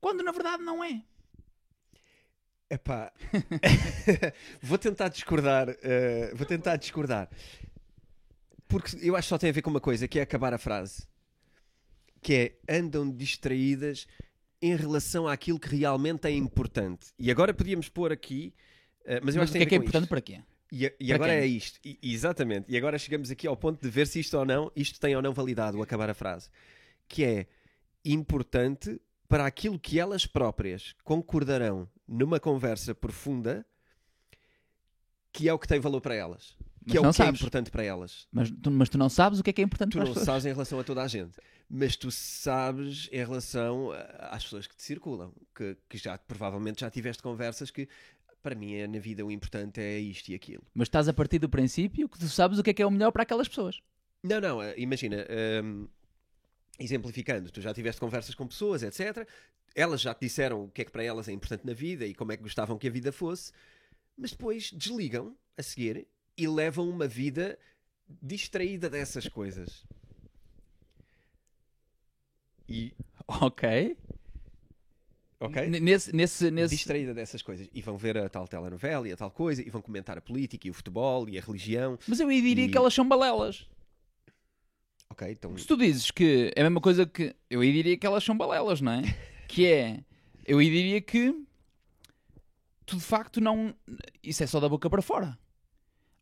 Quando 0.00 0.22
na 0.22 0.32
verdade 0.32 0.62
não 0.62 0.82
é. 0.82 1.02
Epá, 2.68 3.12
vou 4.60 4.78
tentar 4.78 5.08
discordar. 5.08 5.68
Uh, 5.70 6.34
vou 6.34 6.46
tentar 6.46 6.76
discordar. 6.76 7.28
Porque 8.66 8.96
eu 9.00 9.14
acho 9.14 9.26
que 9.26 9.30
só 9.30 9.38
tem 9.38 9.50
a 9.50 9.52
ver 9.52 9.62
com 9.62 9.70
uma 9.70 9.80
coisa, 9.80 10.08
que 10.08 10.18
é 10.18 10.22
acabar 10.22 10.52
a 10.52 10.58
frase. 10.58 11.06
Que 12.20 12.58
é, 12.68 12.78
andam 12.78 13.08
distraídas 13.08 14.06
em 14.60 14.74
relação 14.74 15.28
àquilo 15.28 15.60
que 15.60 15.76
realmente 15.76 16.26
é 16.26 16.30
importante. 16.32 17.08
E 17.18 17.30
agora 17.30 17.54
podíamos 17.54 17.88
pôr 17.88 18.10
aqui 18.10 18.52
Uh, 19.06 19.22
mas 19.22 19.36
eu 19.36 19.40
mas 19.40 19.50
acho 19.50 19.52
que, 19.52 19.58
que 19.58 19.64
é, 19.64 19.66
que 19.66 19.74
é 19.76 19.78
importante 19.78 20.02
isto. 20.02 20.10
para 20.10 20.20
quê? 20.20 20.40
E, 20.72 20.92
e 20.98 21.12
agora 21.12 21.32
quem? 21.32 21.40
é 21.40 21.46
isto, 21.46 21.78
e, 21.84 21.98
exatamente. 22.02 22.66
E 22.68 22.76
agora 22.76 22.98
chegamos 22.98 23.30
aqui 23.30 23.46
ao 23.46 23.56
ponto 23.56 23.80
de 23.80 23.88
ver 23.88 24.06
se 24.08 24.18
isto 24.18 24.36
ou 24.36 24.44
não, 24.44 24.70
isto 24.74 24.98
tem 24.98 25.14
ou 25.14 25.22
não 25.22 25.32
validado, 25.32 25.78
o 25.78 25.82
acabar 25.82 26.10
a 26.10 26.14
frase. 26.14 26.50
Que 27.06 27.24
é 27.24 27.46
importante 28.04 29.00
para 29.28 29.46
aquilo 29.46 29.78
que 29.78 30.00
elas 30.00 30.26
próprias 30.26 30.94
concordarão 31.04 31.88
numa 32.06 32.38
conversa 32.40 32.94
profunda, 32.94 33.66
que 35.32 35.48
é 35.48 35.52
o 35.52 35.58
que 35.58 35.68
tem 35.68 35.80
valor 35.80 36.00
para 36.00 36.14
elas. 36.14 36.56
Que 36.88 36.94
mas 36.94 36.96
é 36.96 37.00
o 37.00 37.02
que 37.02 37.08
é 37.08 37.12
sabes. 37.12 37.40
é 37.40 37.42
importante 37.42 37.70
para 37.70 37.82
elas. 37.82 38.28
Mas 38.30 38.50
tu, 38.50 38.70
mas 38.70 38.88
tu 38.88 38.96
não 38.96 39.08
sabes 39.08 39.40
o 39.40 39.42
que 39.42 39.50
é 39.50 39.52
que 39.52 39.60
é 39.60 39.64
importante 39.64 39.92
tu 39.92 39.98
para. 39.98 40.06
Tu 40.12 40.14
não 40.14 40.24
sabes 40.24 40.46
em 40.46 40.52
relação 40.52 40.78
a 40.78 40.84
toda 40.84 41.02
a 41.02 41.08
gente. 41.08 41.36
Mas 41.68 41.96
tu 41.96 42.12
sabes 42.12 43.08
em 43.10 43.18
relação 43.18 43.90
às 44.30 44.44
pessoas 44.44 44.68
que 44.68 44.76
te 44.76 44.84
circulam. 44.84 45.32
Que, 45.54 45.76
que 45.88 45.98
já 45.98 46.16
provavelmente 46.16 46.82
já 46.82 46.90
tiveste 46.90 47.22
conversas 47.22 47.72
que 47.72 47.88
para 48.40 48.54
mim 48.54 48.74
é, 48.74 48.86
na 48.86 49.00
vida 49.00 49.26
o 49.26 49.30
importante 49.32 49.80
é 49.80 49.98
isto 49.98 50.28
e 50.28 50.34
aquilo. 50.34 50.62
Mas 50.72 50.86
estás 50.86 51.08
a 51.08 51.12
partir 51.12 51.40
do 51.40 51.48
princípio 51.48 52.08
que 52.08 52.16
tu 52.16 52.28
sabes 52.28 52.60
o 52.60 52.62
que 52.62 52.70
é 52.70 52.74
que 52.74 52.80
é 52.80 52.86
o 52.86 52.90
melhor 52.90 53.10
para 53.10 53.24
aquelas 53.24 53.48
pessoas. 53.48 53.80
Não, 54.22 54.40
não, 54.40 54.62
eh, 54.62 54.74
imagina, 54.76 55.26
um, 55.64 55.88
exemplificando, 56.78 57.50
tu 57.50 57.60
já 57.60 57.72
tiveste 57.72 58.00
conversas 58.00 58.34
com 58.34 58.46
pessoas, 58.46 58.82
etc. 58.82 59.28
Elas 59.74 60.00
já 60.00 60.14
te 60.14 60.20
disseram 60.20 60.64
o 60.64 60.70
que 60.70 60.82
é 60.82 60.84
que 60.84 60.90
para 60.90 61.04
elas 61.04 61.28
é 61.28 61.32
importante 61.32 61.66
na 61.66 61.72
vida 61.74 62.06
e 62.06 62.14
como 62.14 62.32
é 62.32 62.36
que 62.36 62.42
gostavam 62.42 62.78
que 62.78 62.88
a 62.88 62.90
vida 62.90 63.12
fosse, 63.12 63.52
mas 64.16 64.30
depois 64.30 64.72
desligam 64.72 65.36
a 65.56 65.62
seguir 65.62 66.06
e 66.36 66.46
levam 66.48 66.88
uma 66.88 67.06
vida 67.06 67.58
distraída 68.22 68.88
dessas 68.88 69.28
coisas. 69.28 69.84
E. 72.68 72.92
Ok. 73.28 73.96
ok? 75.40 75.68
Nesse, 75.68 76.14
nesse, 76.14 76.50
nesse... 76.50 76.76
Distraída 76.76 77.14
dessas 77.14 77.42
coisas. 77.42 77.68
E 77.72 77.80
vão 77.82 77.96
ver 77.96 78.16
a 78.18 78.28
tal 78.28 78.46
telenovela 78.46 79.08
e 79.08 79.12
a 79.12 79.16
tal 79.16 79.30
coisa, 79.30 79.62
e 79.62 79.70
vão 79.70 79.80
comentar 79.82 80.16
a 80.18 80.20
política 80.20 80.66
e 80.66 80.70
o 80.70 80.74
futebol 80.74 81.28
e 81.28 81.38
a 81.38 81.40
religião. 81.40 81.98
Mas 82.06 82.20
eu 82.20 82.28
diria 82.28 82.64
E- 82.66 82.70
que 82.70 82.76
elas 82.76 82.94
são 82.94 83.06
balelas. 83.06 83.66
Ok, 85.16 85.30
então. 85.30 85.56
Se 85.56 85.66
tu 85.66 85.78
dizes 85.78 86.10
que 86.10 86.52
é 86.54 86.60
a 86.60 86.64
mesma 86.64 86.80
coisa 86.80 87.06
que. 87.06 87.34
Eu 87.48 87.62
aí 87.62 87.72
diria 87.72 87.96
que 87.96 88.06
elas 88.06 88.22
são 88.22 88.36
balelas, 88.36 88.80
não 88.82 88.92
é? 88.92 89.02
Que 89.48 89.64
é. 89.64 90.00
Eu 90.44 90.58
aí 90.58 90.68
diria 90.68 91.00
que. 91.00 91.34
Tu 92.84 92.96
de 92.96 93.02
facto 93.02 93.40
não. 93.40 93.74
Isso 94.22 94.42
é 94.42 94.46
só 94.46 94.60
da 94.60 94.68
boca 94.68 94.90
para 94.90 95.00
fora. 95.00 95.38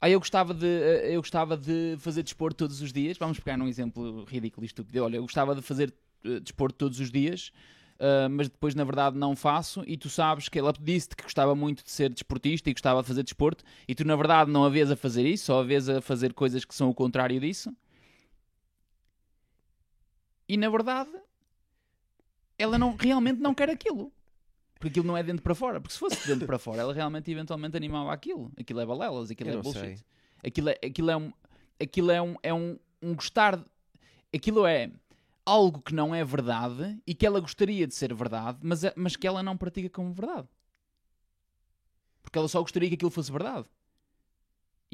Ah, 0.00 0.08
eu 0.08 0.20
gostava 0.20 0.54
de, 0.54 0.66
eu 1.10 1.20
gostava 1.20 1.56
de 1.56 1.96
fazer 1.98 2.22
desporto 2.22 2.58
todos 2.58 2.80
os 2.80 2.92
dias. 2.92 3.18
Vamos 3.18 3.40
pegar 3.40 3.56
num 3.56 3.66
exemplo 3.66 4.24
ridículo 4.26 4.64
e 4.64 4.66
estúpido. 4.66 5.02
Olha, 5.02 5.16
eu 5.16 5.22
gostava 5.22 5.54
de 5.56 5.62
fazer 5.62 5.92
eh, 6.24 6.38
desporto 6.40 6.76
todos 6.76 7.00
os 7.00 7.10
dias, 7.10 7.50
ah, 7.98 8.28
mas 8.28 8.48
depois 8.48 8.74
na 8.74 8.84
verdade 8.84 9.18
não 9.18 9.34
faço. 9.34 9.82
E 9.86 9.96
tu 9.96 10.08
sabes 10.08 10.48
que 10.48 10.58
ela 10.58 10.72
disse-te 10.78 11.16
que 11.16 11.24
gostava 11.24 11.54
muito 11.54 11.82
de 11.82 11.90
ser 11.90 12.10
desportista 12.10 12.70
e 12.70 12.72
gostava 12.74 13.02
de 13.02 13.08
fazer 13.08 13.22
desporto, 13.22 13.64
e 13.88 13.94
tu 13.94 14.04
na 14.04 14.14
verdade 14.14 14.50
não 14.50 14.64
a 14.64 14.68
vês 14.68 14.90
a 14.90 14.96
fazer 14.96 15.26
isso, 15.26 15.46
só 15.46 15.60
a 15.60 15.64
vês 15.64 15.88
a 15.88 16.00
fazer 16.00 16.32
coisas 16.32 16.64
que 16.64 16.74
são 16.74 16.88
o 16.90 16.94
contrário 16.94 17.40
disso. 17.40 17.74
E 20.48 20.56
na 20.56 20.68
verdade, 20.68 21.10
ela 22.58 22.78
não, 22.78 22.94
realmente 22.96 23.40
não 23.40 23.54
quer 23.54 23.70
aquilo. 23.70 24.12
Porque 24.74 24.88
aquilo 24.88 25.06
não 25.06 25.16
é 25.16 25.22
dentro 25.22 25.42
para 25.42 25.54
fora. 25.54 25.80
Porque 25.80 25.94
se 25.94 25.98
fosse 25.98 26.20
de 26.22 26.26
dentro 26.28 26.46
para 26.46 26.58
fora, 26.58 26.82
ela 26.82 26.92
realmente 26.92 27.30
eventualmente 27.30 27.76
animava 27.76 28.12
aquilo. 28.12 28.52
Aquilo 28.58 28.80
é 28.80 28.86
balelas, 28.86 29.30
aquilo 29.30 29.50
Eu 29.50 29.58
é 29.60 29.62
bullshit. 29.62 29.80
sei. 29.80 29.98
Aquilo 30.44 30.68
é, 30.68 30.78
aquilo 30.84 31.10
é 31.10 31.16
um. 31.16 31.32
Aquilo 31.80 32.10
é 32.10 32.20
um, 32.22 32.34
é 32.42 32.52
um, 32.54 32.78
um 33.02 33.14
gostar. 33.14 33.64
Aquilo 34.34 34.66
é 34.66 34.90
algo 35.46 35.80
que 35.80 35.94
não 35.94 36.14
é 36.14 36.24
verdade 36.24 36.98
e 37.06 37.14
que 37.14 37.24
ela 37.26 37.40
gostaria 37.40 37.86
de 37.86 37.94
ser 37.94 38.14
verdade, 38.14 38.58
mas, 38.62 38.82
é- 38.84 38.92
mas 38.96 39.14
que 39.16 39.26
ela 39.26 39.42
não 39.42 39.56
pratica 39.56 39.88
como 39.90 40.12
verdade. 40.12 40.48
Porque 42.22 42.38
ela 42.38 42.48
só 42.48 42.60
gostaria 42.60 42.88
que 42.88 42.94
aquilo 42.94 43.10
fosse 43.10 43.30
verdade. 43.30 43.66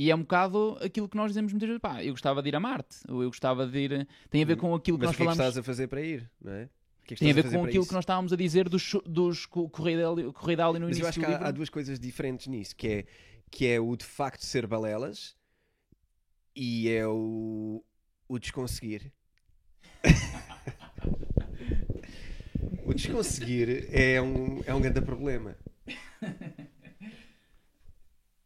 E 0.00 0.10
é 0.10 0.14
um 0.16 0.20
bocado 0.20 0.78
aquilo 0.80 1.06
que 1.06 1.16
nós 1.18 1.30
dizemos 1.30 1.52
muitas 1.52 1.68
vezes. 1.68 1.82
Pá, 1.82 2.02
eu 2.02 2.14
gostava 2.14 2.40
de 2.42 2.48
ir 2.48 2.56
a 2.56 2.60
Marte. 2.60 3.00
Ou 3.06 3.22
eu 3.22 3.28
gostava 3.28 3.66
de 3.66 3.78
ir. 3.78 4.08
Tem 4.30 4.42
a 4.42 4.46
ver 4.46 4.56
com 4.56 4.74
aquilo 4.74 4.96
que 4.96 5.04
Mas 5.04 5.10
nós 5.10 5.14
o 5.14 5.18
que 5.18 5.22
é 5.22 5.26
que 5.26 5.32
falamos. 5.34 5.46
estás 5.46 5.58
a 5.58 5.62
fazer 5.62 5.88
para 5.88 6.00
ir? 6.00 6.30
Não 6.40 6.52
é? 6.52 6.64
O 6.64 6.68
que 7.04 7.12
é 7.12 7.16
que 7.16 7.20
Tem 7.22 7.30
a 7.30 7.34
ver 7.34 7.42
fazer 7.42 7.58
com 7.58 7.64
aquilo 7.66 7.82
isso? 7.82 7.88
que 7.90 7.94
nós 7.94 8.02
estávamos 8.04 8.32
a 8.32 8.36
dizer 8.36 8.66
dos, 8.70 8.92
dos 9.04 9.44
co- 9.44 9.68
corrida, 9.68 10.04
corrida 10.32 10.64
ali 10.66 10.78
no 10.78 10.86
Mas 10.86 10.96
início 10.96 11.04
eu 11.04 11.08
acho 11.10 11.20
que 11.20 11.26
há, 11.26 11.48
há 11.48 11.50
duas 11.50 11.68
coisas 11.68 12.00
diferentes 12.00 12.46
nisso, 12.46 12.74
que 12.74 12.88
é, 12.88 13.04
que 13.50 13.66
é 13.66 13.78
o 13.78 13.94
de 13.94 14.06
facto 14.06 14.40
ser 14.42 14.66
balelas 14.66 15.36
e 16.56 16.88
é 16.88 17.06
o, 17.06 17.84
o 18.26 18.38
desconseguir. 18.38 19.12
o 22.86 22.94
desconseguir 22.94 23.86
é 23.92 24.18
um, 24.22 24.62
é 24.64 24.74
um 24.74 24.80
grande 24.80 25.02
problema. 25.02 25.54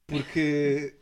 Porque 0.07 0.95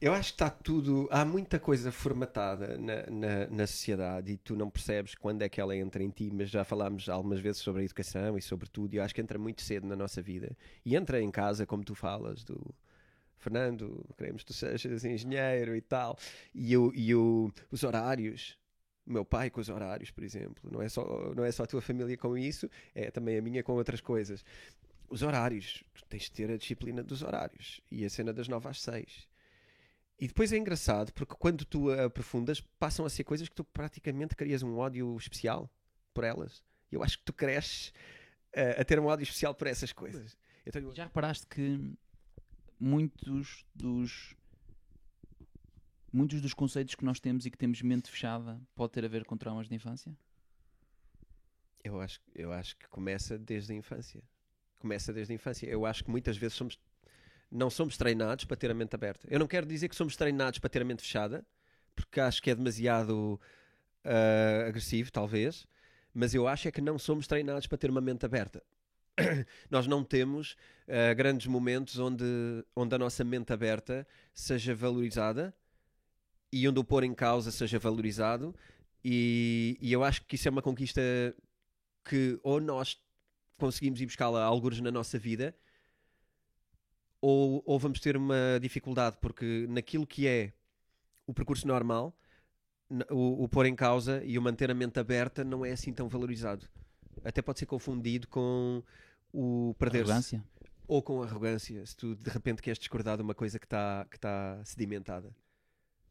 eu 0.00 0.14
acho 0.14 0.30
que 0.30 0.34
está 0.36 0.48
tudo. 0.48 1.06
Há 1.10 1.24
muita 1.24 1.58
coisa 1.58 1.92
formatada 1.92 2.78
na, 2.78 3.06
na, 3.10 3.46
na 3.48 3.66
sociedade 3.66 4.32
e 4.32 4.36
tu 4.38 4.56
não 4.56 4.70
percebes 4.70 5.14
quando 5.14 5.42
é 5.42 5.48
que 5.48 5.60
ela 5.60 5.76
entra 5.76 6.02
em 6.02 6.08
ti, 6.08 6.30
mas 6.32 6.48
já 6.48 6.64
falámos 6.64 7.08
algumas 7.08 7.40
vezes 7.40 7.60
sobre 7.60 7.82
a 7.82 7.84
educação 7.84 8.38
e 8.38 8.42
sobre 8.42 8.68
tudo, 8.68 8.94
e 8.94 8.96
eu 8.96 9.02
acho 9.02 9.14
que 9.14 9.20
entra 9.20 9.38
muito 9.38 9.60
cedo 9.60 9.86
na 9.86 9.94
nossa 9.94 10.22
vida. 10.22 10.56
E 10.84 10.96
entra 10.96 11.20
em 11.20 11.30
casa, 11.30 11.66
como 11.66 11.84
tu 11.84 11.94
falas, 11.94 12.42
do 12.44 12.74
Fernando, 13.36 14.06
queremos 14.16 14.42
que 14.42 14.46
tu 14.48 14.54
sejas 14.54 15.04
engenheiro 15.04 15.76
e 15.76 15.80
tal, 15.82 16.16
e, 16.54 16.76
o, 16.76 16.92
e 16.94 17.14
o, 17.14 17.52
os 17.70 17.82
horários. 17.84 18.58
O 19.06 19.12
meu 19.12 19.24
pai 19.24 19.50
com 19.50 19.60
os 19.60 19.68
horários, 19.68 20.10
por 20.10 20.22
exemplo, 20.22 20.70
não 20.70 20.80
é, 20.80 20.88
só, 20.88 21.32
não 21.34 21.44
é 21.44 21.50
só 21.50 21.64
a 21.64 21.66
tua 21.66 21.80
família 21.80 22.16
com 22.16 22.38
isso, 22.38 22.70
é 22.94 23.10
também 23.10 23.36
a 23.36 23.42
minha 23.42 23.62
com 23.62 23.72
outras 23.72 24.00
coisas. 24.00 24.44
Os 25.08 25.22
horários, 25.22 25.82
tu 25.94 26.04
tens 26.04 26.24
de 26.24 26.32
ter 26.32 26.50
a 26.50 26.56
disciplina 26.56 27.02
dos 27.02 27.22
horários 27.22 27.80
e 27.90 28.04
a 28.04 28.10
cena 28.10 28.32
das 28.32 28.46
9 28.46 28.68
às 28.68 28.80
6. 28.82 29.29
E 30.20 30.26
depois 30.28 30.52
é 30.52 30.58
engraçado 30.58 31.12
porque 31.14 31.34
quando 31.34 31.64
tu 31.64 31.90
aprofundas, 31.90 32.60
passam 32.78 33.06
a 33.06 33.10
ser 33.10 33.24
coisas 33.24 33.48
que 33.48 33.54
tu 33.54 33.64
praticamente 33.64 34.36
crias 34.36 34.62
um 34.62 34.76
ódio 34.76 35.16
especial 35.16 35.68
por 36.12 36.24
elas. 36.24 36.62
Eu 36.92 37.02
acho 37.02 37.18
que 37.18 37.24
tu 37.24 37.32
cresces 37.32 37.92
eh, 38.52 38.78
a 38.80 38.84
ter 38.84 39.00
um 39.00 39.06
ódio 39.06 39.22
especial 39.22 39.54
por 39.54 39.66
essas 39.66 39.92
coisas. 39.92 40.36
Eu- 40.66 40.94
Já 40.94 41.04
reparaste 41.04 41.46
que 41.46 41.94
muitos 42.78 43.64
dos 43.74 44.34
muitos 46.12 46.40
dos 46.42 46.52
conceitos 46.52 46.94
que 46.96 47.04
nós 47.04 47.20
temos 47.20 47.46
e 47.46 47.50
que 47.50 47.56
temos 47.56 47.80
mente 47.82 48.10
fechada 48.10 48.60
pode 48.74 48.92
ter 48.92 49.04
a 49.04 49.08
ver 49.08 49.24
com 49.24 49.36
traumas 49.36 49.68
de 49.68 49.74
infância? 49.74 50.14
eu, 51.82 51.98
acho, 52.00 52.20
eu 52.34 52.52
acho 52.52 52.76
que 52.76 52.86
começa 52.88 53.38
desde 53.38 53.72
a 53.72 53.76
infância. 53.76 54.22
Começa 54.78 55.12
desde 55.14 55.32
a 55.32 55.36
infância. 55.36 55.66
Eu 55.66 55.86
acho 55.86 56.04
que 56.04 56.10
muitas 56.10 56.36
vezes 56.36 56.54
somos, 56.54 56.78
não 57.50 57.68
somos 57.68 57.96
treinados 57.96 58.44
para 58.44 58.56
ter 58.56 58.70
a 58.70 58.74
mente 58.74 58.94
aberta. 58.94 59.26
Eu 59.30 59.38
não 59.38 59.46
quero 59.46 59.66
dizer 59.66 59.88
que 59.88 59.96
somos 59.96 60.16
treinados 60.16 60.58
para 60.58 60.70
ter 60.70 60.82
a 60.82 60.84
mente 60.84 61.02
fechada, 61.02 61.44
porque 61.96 62.20
acho 62.20 62.42
que 62.42 62.50
é 62.50 62.54
demasiado 62.54 63.40
ah, 64.04 64.66
agressivo, 64.68 65.10
talvez. 65.10 65.66
Mas 66.14 66.34
eu 66.34 66.46
acho 66.46 66.68
é 66.68 66.70
que 66.70 66.80
não 66.80 66.98
somos 66.98 67.26
treinados 67.26 67.66
para 67.66 67.78
ter 67.78 67.90
uma 67.90 68.00
mente 68.00 68.24
aberta. 68.24 68.62
Nós 69.70 69.86
não 69.86 70.04
temos 70.04 70.56
ah, 70.88 71.12
grandes 71.14 71.46
momentos 71.46 71.98
onde, 71.98 72.24
onde 72.74 72.94
a 72.94 72.98
nossa 72.98 73.24
mente 73.24 73.52
aberta 73.52 74.06
seja 74.32 74.74
valorizada 74.74 75.54
e 76.52 76.68
onde 76.68 76.78
o 76.78 76.84
pôr 76.84 77.04
em 77.04 77.14
causa 77.14 77.50
seja 77.50 77.78
valorizado. 77.78 78.54
E, 79.04 79.76
e 79.80 79.92
eu 79.92 80.04
acho 80.04 80.22
que 80.24 80.36
isso 80.36 80.46
é 80.46 80.50
uma 80.50 80.62
conquista 80.62 81.00
que 82.04 82.38
ou 82.42 82.60
nós 82.60 83.00
conseguimos 83.56 84.00
ir 84.00 84.06
buscá-la 84.06 84.42
a 84.42 84.44
algures 84.44 84.80
na 84.80 84.90
nossa 84.90 85.18
vida 85.18 85.54
ou, 87.20 87.62
ou 87.66 87.78
vamos 87.78 88.00
ter 88.00 88.16
uma 88.16 88.58
dificuldade, 88.60 89.16
porque 89.20 89.66
naquilo 89.68 90.06
que 90.06 90.26
é 90.26 90.52
o 91.26 91.34
percurso 91.34 91.66
normal, 91.66 92.16
o, 93.10 93.44
o 93.44 93.48
pôr 93.48 93.66
em 93.66 93.74
causa 93.74 94.22
e 94.24 94.38
o 94.38 94.42
manter 94.42 94.70
a 94.70 94.74
mente 94.74 94.98
aberta 94.98 95.44
não 95.44 95.64
é 95.64 95.72
assim 95.72 95.92
tão 95.92 96.08
valorizado. 96.08 96.66
Até 97.24 97.42
pode 97.42 97.58
ser 97.58 97.66
confundido 97.66 98.26
com 98.28 98.82
o 99.32 99.74
perder-se 99.78 100.10
Arrogância? 100.10 100.44
ou 100.88 101.02
com 101.02 101.22
arrogância, 101.22 101.86
se 101.86 101.96
tu 101.96 102.16
de 102.16 102.30
repente 102.30 102.60
queres 102.60 102.78
discordar 102.78 103.16
de 103.16 103.22
uma 103.22 103.34
coisa 103.34 103.58
que 103.58 103.66
está 103.66 104.04
que 104.10 104.18
tá 104.18 104.60
sedimentada. 104.64 105.34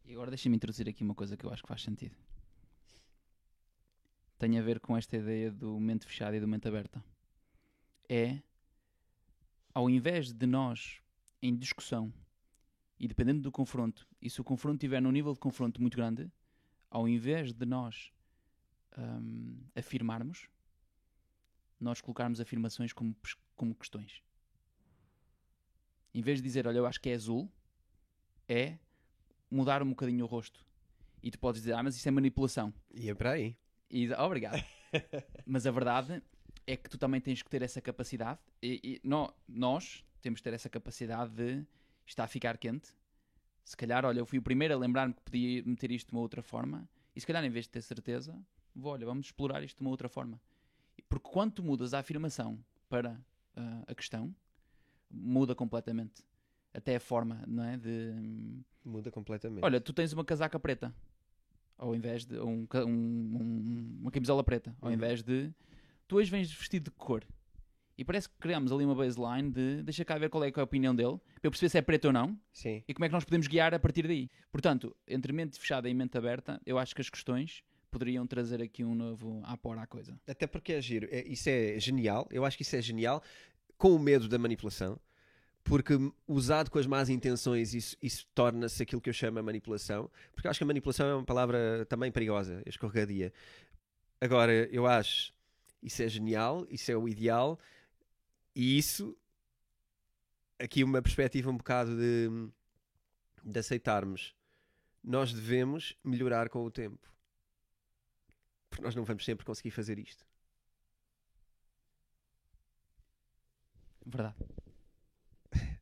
E 0.05 0.13
agora 0.13 0.31
deixa-me 0.31 0.55
introduzir 0.55 0.87
aqui 0.87 1.03
uma 1.03 1.13
coisa 1.13 1.35
que 1.35 1.45
eu 1.45 1.51
acho 1.51 1.61
que 1.61 1.67
faz 1.67 1.83
sentido. 1.83 2.15
Tem 4.37 4.57
a 4.57 4.61
ver 4.61 4.79
com 4.79 4.95
esta 4.95 5.17
ideia 5.17 5.51
do 5.51 5.77
mente 5.79 6.05
fechada 6.05 6.35
e 6.37 6.39
do 6.39 6.47
mente 6.47 6.67
aberta. 6.67 7.03
É, 8.07 8.39
ao 9.79 9.89
invés 9.89 10.33
de 10.33 10.45
nós, 10.45 11.01
em 11.41 11.55
discussão, 11.55 12.13
e 12.99 13.07
dependendo 13.07 13.39
do 13.39 13.49
confronto, 13.49 14.05
e 14.21 14.29
se 14.29 14.41
o 14.41 14.43
confronto 14.43 14.75
estiver 14.75 15.01
num 15.01 15.09
nível 15.09 15.31
de 15.31 15.39
confronto 15.39 15.79
muito 15.79 15.95
grande, 15.95 16.29
ao 16.91 17.07
invés 17.07 17.53
de 17.53 17.65
nós 17.65 18.11
hum, 18.97 19.57
afirmarmos, 19.73 20.49
nós 21.79 22.01
colocarmos 22.01 22.41
afirmações 22.41 22.91
como, 22.91 23.15
como 23.55 23.73
questões. 23.73 24.21
Em 26.13 26.21
vez 26.21 26.39
de 26.39 26.43
dizer, 26.43 26.67
olha, 26.67 26.79
eu 26.79 26.85
acho 26.85 26.99
que 26.99 27.09
é 27.09 27.13
azul, 27.13 27.49
é 28.49 28.77
mudar 29.49 29.81
um 29.81 29.91
bocadinho 29.91 30.25
o 30.25 30.27
rosto. 30.27 30.67
E 31.23 31.31
tu 31.31 31.39
podes 31.39 31.61
dizer, 31.61 31.71
ah, 31.71 31.81
mas 31.81 31.95
isso 31.95 32.05
é 32.05 32.11
manipulação. 32.11 32.73
E 32.93 33.09
é 33.09 33.15
para 33.15 33.31
aí. 33.31 33.55
E 33.89 34.07
diz, 34.07 34.19
obrigado. 34.19 34.61
mas 35.47 35.65
a 35.65 35.71
verdade 35.71 36.21
é 36.71 36.77
que 36.77 36.89
tu 36.89 36.97
também 36.97 37.19
tens 37.21 37.41
que 37.41 37.49
ter 37.49 37.61
essa 37.61 37.81
capacidade. 37.81 38.39
E, 38.61 38.79
e 39.03 39.07
nó- 39.07 39.31
nós 39.47 40.03
temos 40.21 40.39
que 40.39 40.43
ter 40.43 40.53
essa 40.53 40.69
capacidade 40.69 41.31
de 41.33 41.65
está 42.05 42.23
a 42.23 42.27
ficar 42.27 42.57
quente. 42.57 42.89
Se 43.63 43.75
calhar, 43.77 44.03
olha, 44.05 44.19
eu 44.19 44.25
fui 44.25 44.39
o 44.39 44.41
primeiro 44.41 44.73
a 44.73 44.77
lembrar-me 44.77 45.13
que 45.13 45.21
podia 45.21 45.63
meter 45.63 45.91
isto 45.91 46.07
de 46.07 46.13
uma 46.13 46.21
outra 46.21 46.41
forma. 46.41 46.87
E 47.15 47.19
se 47.21 47.27
calhar, 47.27 47.43
em 47.43 47.49
vez 47.49 47.65
de 47.65 47.71
ter 47.71 47.81
certeza, 47.81 48.37
vou, 48.75 48.93
olha, 48.93 49.05
vamos 49.05 49.27
explorar 49.27 49.63
isto 49.63 49.77
de 49.77 49.81
uma 49.81 49.89
outra 49.91 50.07
forma. 50.09 50.39
Porque 51.07 51.27
quando 51.29 51.53
tu 51.53 51.63
mudas 51.63 51.93
a 51.93 51.99
afirmação 51.99 52.59
para 52.87 53.19
ah, 53.55 53.83
a 53.87 53.95
questão, 53.95 54.33
muda 55.09 55.55
completamente. 55.55 56.23
Até 56.73 56.95
a 56.95 56.99
forma, 56.99 57.43
não 57.47 57.63
é? 57.63 57.77
De. 57.77 58.13
Muda 58.85 59.09
completamente. 59.11 59.63
Olha, 59.63 59.81
tu 59.81 59.91
tens 59.91 60.13
uma 60.13 60.23
casaca 60.23 60.59
preta 60.59 60.93
ao 61.77 61.95
invés 61.95 62.25
de 62.25 62.37
um, 62.39 62.67
um- 62.75 62.87
um- 62.87 63.97
uma 64.01 64.11
camisola 64.11 64.43
preta, 64.43 64.75
ao 64.81 64.89
Uhum. 64.89 64.95
invés 64.95 65.23
de 65.23 65.51
tu 66.09 66.17
hoje 66.17 66.29
vens 66.29 66.51
vestido 66.51 66.85
de 66.85 66.91
cor. 66.91 67.23
E 67.97 68.03
parece 68.03 68.27
que 68.27 68.35
criamos 68.39 68.71
ali 68.71 68.83
uma 68.83 68.95
baseline 68.95 69.51
de 69.51 69.83
deixa 69.83 70.03
cá 70.03 70.17
ver 70.17 70.29
qual 70.29 70.43
é, 70.43 70.51
que 70.51 70.59
é 70.59 70.61
a 70.61 70.63
opinião 70.63 70.95
dele, 70.95 71.17
para 71.35 71.47
eu 71.47 71.51
perceber 71.51 71.69
se 71.69 71.77
é 71.77 71.81
preto 71.81 72.05
ou 72.05 72.13
não 72.13 72.37
Sim. 72.51 72.83
e 72.87 72.93
como 72.93 73.05
é 73.05 73.09
que 73.09 73.13
nós 73.13 73.23
podemos 73.23 73.45
guiar 73.45 73.73
a 73.73 73.79
partir 73.79 74.07
daí. 74.07 74.29
Portanto, 74.51 74.95
entre 75.07 75.31
mente 75.31 75.59
fechada 75.59 75.87
e 75.87 75.93
mente 75.93 76.17
aberta, 76.17 76.59
eu 76.65 76.79
acho 76.79 76.95
que 76.95 77.01
as 77.01 77.09
questões 77.09 77.61
poderiam 77.91 78.25
trazer 78.25 78.61
aqui 78.61 78.83
um 78.83 78.95
novo 78.95 79.41
apor 79.43 79.77
à 79.77 79.85
coisa. 79.85 80.19
Até 80.27 80.47
porque 80.47 80.73
é 80.73 80.81
giro. 80.81 81.07
É- 81.11 81.27
isso 81.27 81.49
é 81.49 81.79
genial. 81.79 82.27
Eu 82.31 82.43
acho 82.45 82.57
que 82.57 82.63
isso 82.63 82.75
é 82.75 82.81
genial 82.81 83.21
com 83.77 83.89
o 83.91 83.99
medo 83.99 84.27
da 84.27 84.37
manipulação. 84.37 84.99
Porque 85.63 85.93
usado 86.27 86.71
com 86.71 86.79
as 86.79 86.87
más 86.87 87.09
intenções, 87.09 87.73
isso, 87.73 87.97
isso 88.01 88.25
torna-se 88.33 88.81
aquilo 88.81 89.01
que 89.01 89.09
eu 89.09 89.13
chamo 89.13 89.39
a 89.39 89.43
manipulação. 89.43 90.09
Porque 90.33 90.47
eu 90.47 90.49
acho 90.49 90.59
que 90.59 90.63
a 90.63 90.67
manipulação 90.67 91.05
é 91.05 91.15
uma 91.15 91.25
palavra 91.25 91.85
também 91.87 92.11
perigosa, 92.11 92.63
escorregadia. 92.65 93.33
Agora, 94.21 94.53
eu 94.71 94.87
acho 94.87 95.33
Isso 95.81 96.01
é 96.03 96.07
genial, 96.07 96.65
isso 96.69 96.91
é 96.91 96.97
o 96.97 97.07
ideal, 97.07 97.57
e 98.55 98.77
isso, 98.77 99.17
aqui 100.59 100.83
uma 100.83 101.01
perspectiva 101.01 101.49
um 101.49 101.57
bocado 101.57 101.95
de, 101.95 102.27
de 103.43 103.59
aceitarmos. 103.59 104.35
Nós 105.03 105.31
devemos 105.33 105.97
melhorar 106.03 106.49
com 106.49 106.63
o 106.63 106.71
tempo. 106.71 107.07
Porque 108.69 108.83
nós 108.83 108.95
não 108.95 109.05
vamos 109.05 109.23
sempre 109.23 109.45
conseguir 109.45 109.71
fazer 109.71 109.97
isto. 109.97 110.25
Verdade. 114.05 114.37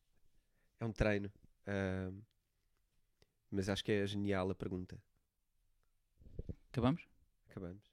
É 0.79 0.85
um 0.85 0.91
treino. 0.91 1.31
Ahm, 1.65 2.21
mas 3.49 3.67
acho 3.67 3.83
que 3.83 3.91
é 3.91 4.05
genial 4.05 4.51
a 4.51 4.55
pergunta. 4.55 5.01
Acabamos? 6.69 7.07
Acabamos. 7.49 7.86